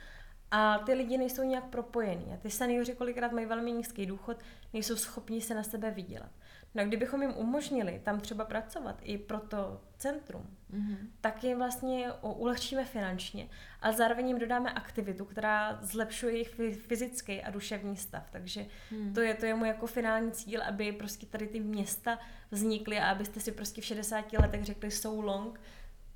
a 0.51 0.79
ty 0.79 0.95
lidi 0.95 1.19
nejsou 1.19 1.43
nějak 1.43 1.65
propojení. 1.65 2.35
A 2.35 2.37
ty 2.37 2.51
seniori 2.51 2.95
kolikrát 2.95 3.33
mají 3.33 3.47
velmi 3.47 3.73
nízký 3.73 4.07
důchod, 4.07 4.37
nejsou 4.73 4.97
schopni 4.97 5.41
se 5.41 5.55
na 5.55 5.63
sebe 5.63 5.91
vydělat. 5.91 6.31
No 6.75 6.83
a 6.83 6.85
kdybychom 6.87 7.23
jim 7.23 7.33
umožnili 7.37 8.01
tam 8.05 8.21
třeba 8.21 8.45
pracovat 8.45 8.99
i 9.03 9.19
pro 9.19 9.41
to 9.41 9.81
centrum, 9.99 10.57
Mhm. 10.71 10.97
tak 11.21 11.45
jim 11.45 11.59
vlastně 11.59 12.13
ulehčíme 12.23 12.85
finančně, 12.85 13.49
ale 13.81 13.93
zároveň 13.93 14.29
jim 14.29 14.39
dodáme 14.39 14.71
aktivitu, 14.73 15.25
která 15.25 15.79
zlepšuje 15.83 16.33
jejich 16.33 16.49
fy- 16.49 16.73
fyzický 16.75 17.43
a 17.43 17.51
duševní 17.51 17.97
stav. 17.97 18.31
Takže 18.31 18.67
Hmm. 18.91 19.15
to 19.15 19.21
je, 19.21 19.35
to 19.35 19.47
je 19.47 19.55
můj 19.55 19.69
jako 19.69 19.87
finální 19.87 20.33
cíl, 20.33 20.63
aby 20.63 20.93
prostě 20.93 21.27
tady 21.27 21.47
ty 21.47 21.61
města 21.61 22.19
vznikly 22.51 22.99
a 22.99 23.11
abyste 23.11 23.41
si 23.41 23.53
prostě 23.53 23.81
v 23.81 23.85
60 23.85 24.39
letech 24.39 24.65
řekli 24.65 24.91
so 24.91 25.23
long, 25.27 25.61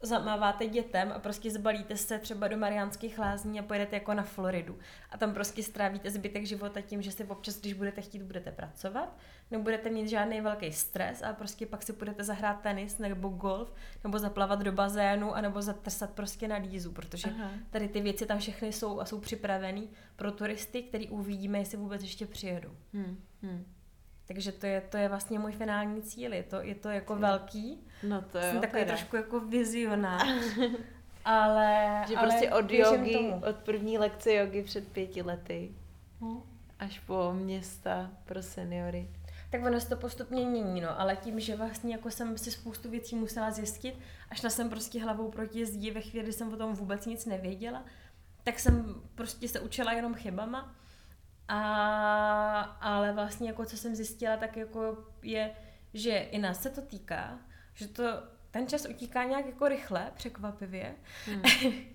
zamáváte 0.07 0.67
dětem 0.67 1.13
a 1.13 1.19
prostě 1.19 1.51
zbalíte 1.51 1.97
se 1.97 2.19
třeba 2.19 2.49
do 2.49 2.57
Mariánských 2.57 3.19
lázní 3.19 3.61
a 3.61 3.63
pojedete 3.63 3.97
jako 3.97 4.15
na 4.15 4.23
Floridu. 4.23 4.79
A 5.11 5.19
tam 5.19 5.35
prostě 5.35 5.63
strávíte 5.63 6.11
zbytek 6.11 6.47
života 6.47 6.81
tím, 6.81 7.03
že 7.03 7.13
si 7.13 7.25
občas, 7.25 7.61
když 7.61 7.73
budete 7.73 8.03
chtít, 8.03 8.23
budete 8.23 8.53
pracovat, 8.53 9.17
nebudete 9.51 9.91
mít 9.91 10.09
žádný 10.09 10.41
velký 10.41 10.73
stres 10.73 11.23
a 11.23 11.33
prostě 11.33 11.67
pak 11.67 11.83
si 11.83 11.93
budete 11.93 12.25
zahrát 12.25 12.61
tenis 12.61 12.99
nebo 12.99 13.29
golf, 13.29 13.75
nebo 14.05 14.19
zaplavat 14.19 14.63
do 14.63 14.73
bazénu, 14.73 15.35
anebo 15.35 15.63
zatrsat 15.63 16.11
prostě 16.11 16.49
na 16.49 16.57
lízu, 16.57 16.93
protože 16.93 17.31
Aha. 17.31 17.51
tady 17.71 17.89
ty 17.89 18.01
věci 18.01 18.27
tam 18.27 18.39
všechny 18.39 18.73
jsou 18.73 19.01
a 19.01 19.05
jsou 19.05 19.21
připravený 19.21 19.91
pro 20.17 20.33
turisty, 20.33 20.83
který 20.83 21.09
uvidíme, 21.09 21.59
jestli 21.59 21.79
vůbec 21.79 22.03
ještě 22.03 22.27
přijedou. 22.27 22.71
Hmm. 22.93 23.23
Hmm. 23.43 23.76
Takže 24.27 24.53
to 24.53 24.67
je, 24.67 24.81
to 24.81 24.97
je 24.97 25.09
vlastně 25.09 25.39
můj 25.39 25.53
finální 25.53 26.03
cíl. 26.03 26.33
Je 26.33 26.43
to, 26.43 26.61
je 26.63 26.75
to 26.75 26.89
jako 26.89 27.15
Ty. 27.15 27.21
velký. 27.21 27.81
No 28.03 28.23
to 28.23 28.41
Jsem 28.41 28.55
jo, 28.55 28.61
takový 28.61 28.83
teda. 28.83 28.97
trošku 28.97 29.17
jako 29.17 29.41
vizionář. 29.41 30.29
ale, 31.25 32.05
Že 32.09 32.17
ale 32.17 32.29
prostě 32.29 32.53
od 32.53 32.67
tomu. 33.13 33.43
od 33.51 33.57
první 33.57 33.99
lekce 33.99 34.35
jogy 34.35 34.63
před 34.63 34.89
pěti 34.89 35.23
lety 35.23 35.71
Hm. 36.21 36.41
až 36.79 36.99
po 36.99 37.33
města 37.33 38.11
pro 38.25 38.43
seniory. 38.43 39.09
Tak 39.51 39.65
ono 39.65 39.81
se 39.81 39.89
to 39.89 39.97
postupně 39.97 40.47
mění, 40.47 40.81
no, 40.81 41.01
ale 41.01 41.17
tím, 41.17 41.41
že 41.41 41.57
vlastně 41.57 41.95
jako 41.95 42.11
jsem 42.11 42.39
si 42.39 42.51
spoustu 42.51 42.91
věcí 42.91 43.17
musela 43.17 43.51
zjistit, 43.51 43.95
až 44.31 44.41
šla 44.41 44.51
jsem 44.51 44.71
prostě 44.71 45.03
hlavou 45.03 45.31
proti 45.31 45.67
zdi 45.67 45.91
ve 45.91 46.01
chvíli, 46.01 46.23
kdy 46.25 46.33
jsem 46.33 46.53
o 46.53 46.57
tom 46.57 46.75
vůbec 46.75 47.07
nic 47.07 47.27
nevěděla, 47.27 47.85
tak 48.45 48.59
jsem 48.59 48.95
prostě 49.15 49.49
se 49.49 49.61
učila 49.61 49.93
jenom 49.93 50.15
chybama. 50.15 50.75
A, 51.49 52.61
ale 52.81 53.13
vlastně 53.13 53.49
jako 53.49 53.65
co 53.65 53.77
jsem 53.77 53.95
zjistila, 53.95 54.37
tak 54.37 54.57
jako 54.57 55.05
je, 55.23 55.51
že 55.95 56.19
i 56.19 56.39
nás 56.39 56.63
se 56.63 56.71
to 56.71 56.83
týká, 56.83 57.39
že 57.75 57.89
to 57.89 58.05
ten 58.51 58.67
čas 58.69 58.87
utíká 58.91 59.25
nějak 59.25 59.47
jako 59.47 59.69
rychle, 59.69 60.11
překvapivě, 60.15 60.95
Hmm. 61.27 61.43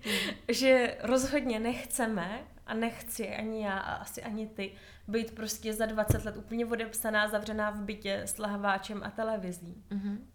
že 0.48 0.96
rozhodně 1.02 1.60
nechceme 1.60 2.44
a 2.66 2.74
nechci 2.74 3.28
ani 3.28 3.64
já 3.64 3.78
a 3.78 3.94
asi 3.94 4.22
ani 4.22 4.46
ty 4.46 4.72
být 5.08 5.34
prostě 5.34 5.72
za 5.74 5.86
20 5.86 6.24
let 6.24 6.36
úplně 6.36 6.66
odepsaná, 6.66 7.28
zavřená 7.28 7.70
v 7.70 7.80
bytě 7.80 8.20
s 8.24 8.38
lahváčem 8.38 9.02
a 9.04 9.10
televizí. 9.10 9.84
Mhm. 9.90 10.28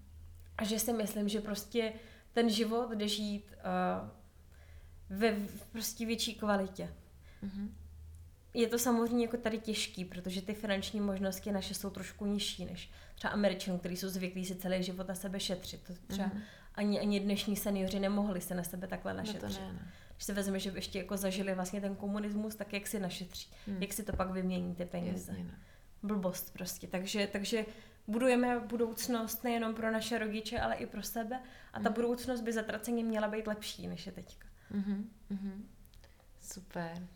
A 0.57 0.63
že 0.63 0.79
si 0.79 0.93
myslím, 0.93 1.29
že 1.29 1.41
prostě 1.41 1.93
ten 2.33 2.49
život 2.49 2.91
jde 2.91 3.07
žít 3.07 3.45
uh, 3.55 4.09
ve 5.17 5.31
v- 5.31 5.67
prostě 5.71 6.05
větší 6.05 6.35
kvalitě. 6.35 6.93
Mhm. 7.41 7.75
Je 8.53 8.67
to 8.67 8.79
samozřejmě 8.79 9.25
jako 9.25 9.37
tady 9.37 9.59
těžký, 9.59 10.05
protože 10.05 10.41
ty 10.41 10.53
finanční 10.53 10.99
možnosti 11.01 11.51
naše 11.51 11.73
jsou 11.73 11.89
trošku 11.89 12.25
nižší 12.25 12.65
než 12.65 12.91
třeba 13.15 13.33
Američanů, 13.33 13.77
kteří 13.77 13.97
jsou 13.97 14.09
zvyklí 14.09 14.45
si 14.45 14.55
celý 14.55 14.83
život 14.83 15.07
na 15.07 15.15
sebe 15.15 15.39
šetřit. 15.39 15.83
To 15.87 15.93
třeba 16.07 16.27
Mhm. 16.27 16.41
ani, 16.75 16.99
ani 16.99 17.19
dnešní 17.19 17.55
seniori 17.55 17.99
nemohli 17.99 18.41
se 18.41 18.55
na 18.55 18.63
sebe 18.63 18.87
takhle 18.87 19.13
No 19.13 19.23
to 19.23 19.27
našetřit. 19.27 19.61
ne, 19.61 19.73
ne. 19.73 19.91
Když 20.15 20.23
si 20.25 20.33
vezme, 20.33 20.59
že 20.59 20.71
ještě 20.75 20.99
jako 20.99 21.17
zažili 21.17 21.55
vlastně 21.55 21.81
ten 21.81 21.95
komunismus, 21.95 22.55
tak 22.55 22.73
jak 22.73 22.87
si 22.87 22.99
našetří, 22.99 23.49
Hmm. 23.67 23.81
jak 23.81 23.93
si 23.93 24.03
to 24.03 24.13
pak 24.15 24.31
vymění 24.31 24.75
ty 24.75 24.85
peníze. 24.85 25.31
Jasně, 25.31 25.43
no. 25.43 25.51
Blbost 26.03 26.53
prostě. 26.53 26.87
Takže, 26.87 27.27
takže 27.31 27.65
budujeme 28.07 28.59
budoucnost 28.59 29.43
nejenom 29.43 29.73
pro 29.75 29.91
naše 29.91 30.17
rodiče, 30.17 30.59
ale 30.59 30.75
i 30.75 30.85
pro 30.85 31.03
sebe 31.03 31.39
a 31.73 31.79
ta 31.79 31.89
Mhm. 31.89 31.93
budoucnost 31.93 32.41
by 32.41 32.53
zatraceně 32.53 33.03
měla 33.03 33.27
být 33.27 33.47
lepší, 33.47 33.87
než 33.87 34.05
je 34.05 34.11
teďka. 34.11 34.47
Mhm, 34.71 35.09
mhm. 35.29 35.67
Super. 36.41 37.07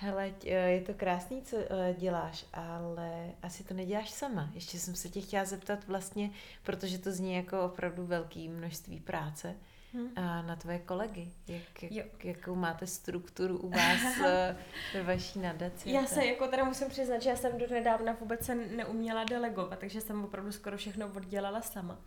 Hele, 0.00 0.32
eh, 0.46 0.48
je 0.50 0.80
to 0.80 0.94
krásný, 0.94 1.42
co 1.42 1.56
eh, 1.56 1.94
děláš, 1.98 2.46
ale 2.52 3.32
asi 3.42 3.64
to 3.64 3.74
neděláš 3.74 4.10
sama. 4.10 4.50
Ještě 4.54 4.78
jsem 4.78 4.94
se 4.94 5.08
tě 5.08 5.20
chtěla 5.20 5.44
zeptat 5.44 5.86
vlastně, 5.86 6.30
protože 6.62 6.98
to 6.98 7.12
zní 7.12 7.34
jako 7.34 7.62
opravdu 7.62 8.06
velké 8.06 8.40
množství 8.48 9.00
práce. 9.00 9.54
hmm. 9.92 10.08
a 10.16 10.42
na 10.42 10.56
tvoje 10.56 10.78
kolegy. 10.78 11.32
Jak, 11.48 11.82
jak, 11.82 12.24
jakou 12.24 12.54
máte 12.54 12.86
strukturu 12.86 13.58
u 13.58 13.70
vás 13.70 14.20
eh, 14.26 14.56
ve 14.94 15.02
vaší 15.02 15.38
nadaci? 15.38 15.90
Já 15.90 16.06
se 16.06 16.26
jako 16.26 16.46
teda 16.46 16.64
musím 16.64 16.88
přiznat, 16.88 17.22
že 17.22 17.30
já 17.30 17.36
jsem 17.36 17.58
do 17.58 17.66
nedávna 17.66 18.16
vůbec 18.20 18.44
se 18.44 18.54
neuměla 18.54 19.24
delegovat, 19.24 19.78
takže 19.78 20.00
jsem 20.00 20.24
opravdu 20.24 20.52
skoro 20.52 20.76
všechno 20.76 21.08
oddělala 21.16 21.62
sama. 21.62 21.98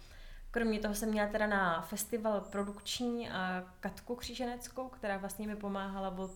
Kromě 0.51 0.79
toho 0.79 0.95
jsem 0.95 1.09
měla 1.09 1.27
teda 1.27 1.47
na 1.47 1.81
festival 1.81 2.41
produkční 2.41 3.29
a 3.29 3.63
Katku 3.79 4.15
Kříženeckou, 4.15 4.89
která 4.89 5.17
vlastně 5.17 5.47
mi 5.47 5.55
pomáhala 5.55 6.17
od 6.17 6.31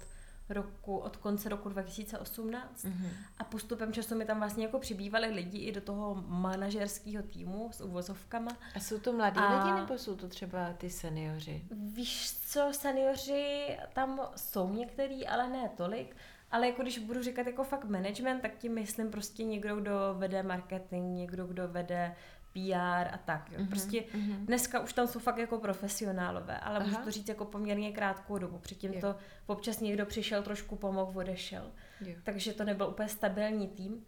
roku, 0.50 0.98
od 0.98 1.18
konce 1.18 1.50
roku 1.50 1.70
2018 1.70 2.86
mm-hmm. 2.86 3.10
a 3.38 3.44
postupem 3.44 3.94
času 3.94 4.16
mi 4.16 4.26
tam 4.26 4.40
vlastně 4.40 4.66
jako 4.66 4.80
přibývali 4.80 5.28
lidi 5.28 5.58
i 5.58 5.72
do 5.72 5.82
toho 5.82 6.24
manažerského 6.28 7.24
týmu 7.24 7.70
s 7.74 7.82
uvozovkama. 7.82 8.52
A 8.76 8.80
jsou 8.80 9.00
to 9.00 9.14
mladí 9.14 9.40
a... 9.40 9.58
lidi 9.58 9.82
nebo 9.82 9.98
jsou 9.98 10.16
to 10.16 10.28
třeba 10.28 10.74
ty 10.74 10.90
seniori? 10.90 11.64
Víš 11.72 12.40
co, 12.48 12.70
seniori 12.72 13.78
tam 13.94 14.22
jsou 14.36 14.74
některý, 14.74 15.28
ale 15.28 15.50
ne 15.50 15.70
tolik. 15.78 16.16
Ale 16.52 16.68
jako 16.68 16.82
když 16.82 17.00
budu 17.00 17.24
říkat 17.24 17.48
jako 17.48 17.64
fakt 17.64 17.86
management, 17.86 18.42
tak 18.42 18.56
tím 18.58 18.74
myslím 18.74 19.12
prostě 19.12 19.44
někdo, 19.44 19.76
kdo 19.76 19.92
vede 20.18 20.44
marketing, 20.44 21.18
někdo, 21.18 21.48
kdo 21.48 21.68
vede 21.68 22.16
PR 22.56 23.08
a 23.14 23.20
tak. 23.26 23.52
Jo. 23.52 23.60
Mm-hmm, 23.60 23.70
prostě 23.70 24.02
mm-hmm. 24.02 24.46
dneska 24.46 24.80
už 24.80 24.94
tam 24.94 25.08
jsou 25.08 25.20
fakt 25.20 25.38
jako 25.38 25.58
profesionálové, 25.58 26.60
ale 26.60 26.80
Aha. 26.80 26.88
můžu 26.88 26.98
to 27.04 27.12
říct 27.12 27.30
jako 27.30 27.46
poměrně 27.46 27.92
krátkou 27.92 28.38
dobu. 28.38 28.58
Předtím 28.58 28.94
jo. 28.94 29.02
to 29.02 29.16
občas 29.46 29.80
někdo 29.80 30.06
přišel, 30.06 30.44
trošku 30.44 30.76
pomohl, 30.76 31.20
odešel. 31.20 31.72
Jo. 32.02 32.16
Takže 32.24 32.54
to 32.54 32.64
nebyl 32.64 32.88
úplně 32.88 33.10
stabilní 33.10 33.68
tým. 33.68 34.06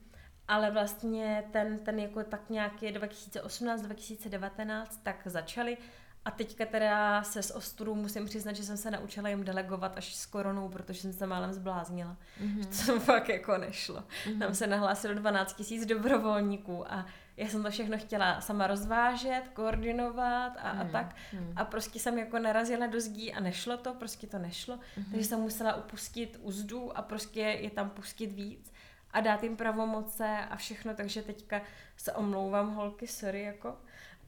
Ale 0.47 0.71
vlastně 0.71 1.43
ten, 1.51 1.79
ten 1.79 1.99
jako 1.99 2.23
tak 2.23 2.49
nějaký 2.49 2.87
2018-2019 2.87 4.85
tak 5.03 5.21
začali 5.25 5.77
a 6.25 6.31
teďka 6.31 6.65
teda 6.65 7.23
se 7.23 7.43
s 7.43 7.55
ostudu 7.55 7.95
musím 7.95 8.25
přiznat, 8.25 8.55
že 8.55 8.63
jsem 8.63 8.77
se 8.77 8.91
naučila 8.91 9.29
jim 9.29 9.43
delegovat 9.43 9.97
až 9.97 10.15
s 10.15 10.25
koronou, 10.25 10.69
protože 10.69 11.01
jsem 11.01 11.13
se 11.13 11.27
málem 11.27 11.53
zbláznila. 11.53 12.17
Mm-hmm. 12.41 12.85
To 12.85 12.99
fakt 12.99 13.29
jako 13.29 13.57
nešlo. 13.57 14.03
Mm-hmm. 14.25 14.39
Tam 14.39 14.55
se 14.55 14.67
nahlásilo 14.67 15.13
12 15.13 15.53
tisíc 15.53 15.85
dobrovolníků 15.85 16.91
a 16.91 17.05
já 17.37 17.47
jsem 17.47 17.63
to 17.63 17.71
všechno 17.71 17.97
chtěla 17.97 18.41
sama 18.41 18.67
rozvážet, 18.67 19.41
koordinovat 19.53 20.53
a, 20.59 20.71
hmm. 20.71 20.81
a 20.81 20.91
tak. 20.91 21.15
Hmm. 21.31 21.53
A 21.55 21.65
prostě 21.65 21.99
jsem 21.99 22.17
jako 22.17 22.39
narazila 22.39 22.87
do 22.87 23.01
zdí 23.01 23.33
a 23.33 23.39
nešlo 23.39 23.77
to, 23.77 23.93
prostě 23.93 24.27
to 24.27 24.39
nešlo. 24.39 24.79
Hmm. 24.95 25.05
Takže 25.11 25.25
jsem 25.25 25.39
musela 25.39 25.75
upustit 25.75 26.39
uzdu 26.41 26.97
a 26.97 27.01
prostě 27.01 27.39
je 27.39 27.69
tam 27.69 27.89
pustit 27.89 28.27
víc 28.27 28.73
a 29.11 29.21
dát 29.21 29.43
jim 29.43 29.57
pravomoce 29.57 30.37
a 30.49 30.55
všechno, 30.55 30.93
takže 30.93 31.21
teďka 31.21 31.61
se 31.97 32.13
omlouvám 32.13 32.75
holky, 32.75 33.07
sorry 33.07 33.43
jako, 33.43 33.77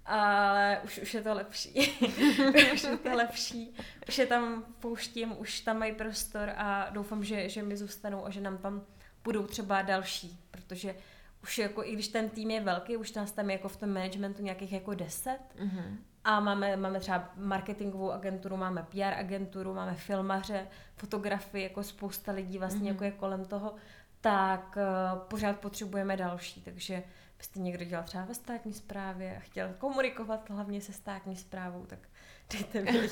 ale 0.05 0.81
už, 0.83 0.97
už 0.97 1.13
je 1.13 1.21
to 1.21 1.33
lepší. 1.33 1.73
už 2.73 2.83
je 2.83 2.97
to 2.97 3.13
lepší. 3.13 3.75
Už 4.07 4.17
je 4.17 4.25
tam 4.25 4.65
pouštím, 4.79 5.39
už 5.39 5.59
tam 5.61 5.79
mají 5.79 5.93
prostor 5.93 6.53
a 6.57 6.89
doufám, 6.89 7.23
že, 7.23 7.49
že 7.49 7.63
mi 7.63 7.77
zůstanou 7.77 8.25
a 8.25 8.29
že 8.29 8.41
nám 8.41 8.57
tam 8.57 8.85
budou 9.23 9.43
třeba 9.47 9.81
další, 9.81 10.39
protože 10.51 10.95
už 11.43 11.57
jako, 11.57 11.83
i 11.83 11.93
když 11.93 12.07
ten 12.07 12.29
tým 12.29 12.51
je 12.51 12.61
velký, 12.61 12.97
už 12.97 13.13
nás 13.13 13.31
tam 13.31 13.49
je 13.49 13.55
jako 13.55 13.69
v 13.69 13.77
tom 13.77 13.93
managementu 13.93 14.43
nějakých 14.43 14.71
jako 14.73 14.93
deset 14.93 15.39
mm-hmm. 15.55 15.97
a 16.23 16.39
máme, 16.39 16.77
máme 16.77 16.99
třeba 16.99 17.31
marketingovou 17.35 18.11
agenturu, 18.11 18.57
máme 18.57 18.83
PR 18.83 19.13
agenturu, 19.17 19.73
máme 19.73 19.95
filmaře, 19.95 20.67
fotografii, 20.95 21.63
jako 21.63 21.83
spousta 21.83 22.31
lidí 22.31 22.57
vlastně 22.57 22.81
mm-hmm. 22.81 22.93
jako 22.93 23.03
je 23.03 23.11
kolem 23.11 23.45
toho, 23.45 23.75
tak 24.21 24.77
uh, 24.77 25.19
pořád 25.19 25.59
potřebujeme 25.59 26.17
další, 26.17 26.61
takže 26.61 27.03
byste 27.37 27.59
někdo 27.59 27.85
dělal 27.85 28.03
třeba 28.03 28.25
ve 28.25 28.33
státní 28.33 28.73
správě 28.73 29.37
a 29.37 29.39
chtěl 29.39 29.73
komunikovat 29.77 30.49
hlavně 30.49 30.81
se 30.81 30.93
státní 30.93 31.35
správou, 31.35 31.85
tak 31.85 31.99
dejte 32.51 32.81
mi 32.81 33.09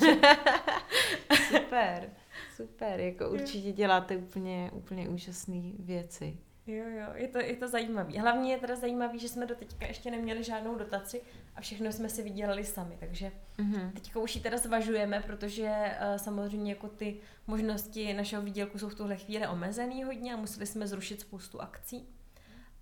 Super, 1.47 2.09
super, 2.55 2.99
jako 2.99 3.29
určitě 3.29 3.71
děláte 3.71 4.17
úplně, 4.17 4.69
úplně 4.73 5.09
úžasné 5.09 5.61
věci. 5.79 6.37
Jo, 6.67 6.85
jo, 6.89 7.07
je 7.13 7.27
to, 7.27 7.39
je 7.39 7.55
to 7.55 7.67
zajímavé. 7.67 8.19
Hlavně 8.19 8.51
je 8.51 8.59
teda 8.59 8.75
zajímavé, 8.75 9.17
že 9.19 9.29
jsme 9.29 9.45
do 9.45 9.55
teďka 9.55 9.85
ještě 9.87 10.11
neměli 10.11 10.43
žádnou 10.43 10.75
dotaci 10.75 11.21
a 11.55 11.61
všechno 11.61 11.91
jsme 11.91 12.09
si 12.09 12.23
vydělali 12.23 12.63
sami, 12.63 12.97
takže 12.99 13.31
mm-hmm. 13.57 13.91
teďka 13.91 14.19
už 14.19 14.35
ji 14.35 14.41
teda 14.41 14.57
zvažujeme, 14.57 15.21
protože 15.21 15.69
uh, 15.69 16.17
samozřejmě 16.17 16.71
jako 16.71 16.87
ty 16.87 17.19
možnosti 17.47 18.13
našeho 18.13 18.41
výdělku 18.41 18.79
jsou 18.79 18.89
v 18.89 18.95
tuhle 18.95 19.17
chvíli 19.17 19.47
omezený 19.47 20.03
hodně 20.03 20.33
a 20.33 20.37
museli 20.37 20.65
jsme 20.65 20.87
zrušit 20.87 21.21
spoustu 21.21 21.61
akcí, 21.61 22.07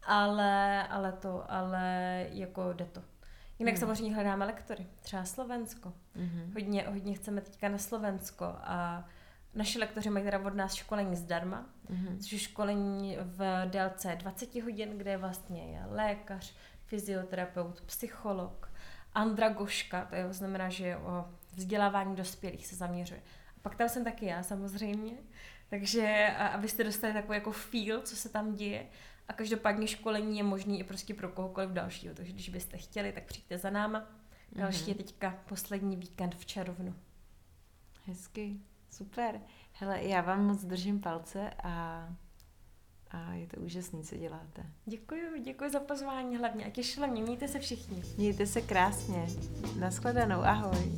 ale, 0.03 0.87
ale 0.87 1.11
to, 1.11 1.51
ale 1.51 2.25
jako 2.31 2.73
jde 2.73 2.85
to. 2.85 3.03
Jinak 3.59 3.73
mm. 3.73 3.79
samozřejmě 3.79 4.15
hledáme 4.15 4.45
lektory, 4.45 4.87
třeba 5.01 5.25
Slovensko. 5.25 5.93
Mm-hmm. 6.15 6.53
Hodně, 6.53 6.85
hodně 6.87 7.13
chceme 7.13 7.41
teďka 7.41 7.69
na 7.69 7.77
Slovensko 7.77 8.45
a 8.45 9.05
naši 9.55 9.79
lektoři 9.79 10.09
mají 10.09 10.25
teda 10.25 10.39
od 10.39 10.55
nás 10.55 10.73
školení 10.73 11.15
zdarma, 11.15 11.69
mm-hmm. 11.89 12.17
což 12.19 12.31
je 12.31 12.39
školení 12.39 13.17
v 13.21 13.65
délce 13.65 14.15
20 14.15 14.55
hodin, 14.55 14.97
kde 14.97 15.17
vlastně 15.17 15.71
je 15.71 15.85
lékař, 15.85 16.55
fyzioterapeut, 16.85 17.81
psycholog, 17.81 18.71
andragoška, 19.13 20.05
to 20.05 20.15
je, 20.15 20.33
znamená, 20.33 20.69
že 20.69 20.97
o 20.97 21.25
vzdělávání 21.55 22.15
dospělých 22.15 22.67
se 22.67 22.75
zaměřuje. 22.75 23.21
A 23.57 23.59
pak 23.61 23.75
tam 23.75 23.89
jsem 23.89 24.03
taky 24.03 24.25
já 24.25 24.43
samozřejmě, 24.43 25.17
takže 25.69 26.27
abyste 26.37 26.83
dostali 26.83 27.13
takový 27.13 27.35
jako 27.37 27.51
feel, 27.51 28.01
co 28.01 28.15
se 28.15 28.29
tam 28.29 28.55
děje. 28.55 28.85
A 29.27 29.33
každopádně 29.33 29.87
školení 29.87 30.37
je 30.37 30.43
možný 30.43 30.79
i 30.79 30.83
prostě 30.83 31.13
pro 31.13 31.29
kohokoliv 31.29 31.69
dalšího, 31.69 32.15
takže 32.15 32.33
když 32.33 32.49
byste 32.49 32.77
chtěli, 32.77 33.11
tak 33.11 33.23
přijďte 33.23 33.57
za 33.57 33.69
náma. 33.69 34.07
Další 34.51 34.85
mm-hmm. 34.85 34.89
je 34.89 34.95
teďka 34.95 35.43
poslední 35.49 35.95
víkend 35.95 36.35
v 36.35 36.45
červnu. 36.45 36.95
Hezky. 38.05 38.59
Super. 38.95 39.41
Hele, 39.73 40.03
já 40.03 40.21
vám 40.21 40.45
moc 40.45 40.63
držím 40.63 41.01
palce 41.01 41.49
a, 41.63 42.07
a 43.11 43.33
je 43.33 43.47
to 43.47 43.61
úžasné, 43.61 44.03
co 44.03 44.15
děláte. 44.15 44.65
Děkuji, 44.85 45.41
děkuji 45.43 45.69
za 45.69 45.79
pozvání 45.79 46.37
hlavně 46.37 46.65
a 46.65 46.69
těšila 46.69 47.07
mě. 47.07 47.21
Mějte 47.21 47.47
se 47.47 47.59
všichni. 47.59 48.03
Mějte 48.17 48.45
se 48.45 48.61
krásně. 48.61 49.27
Naschledanou, 49.79 50.41
ahoj. 50.41 50.91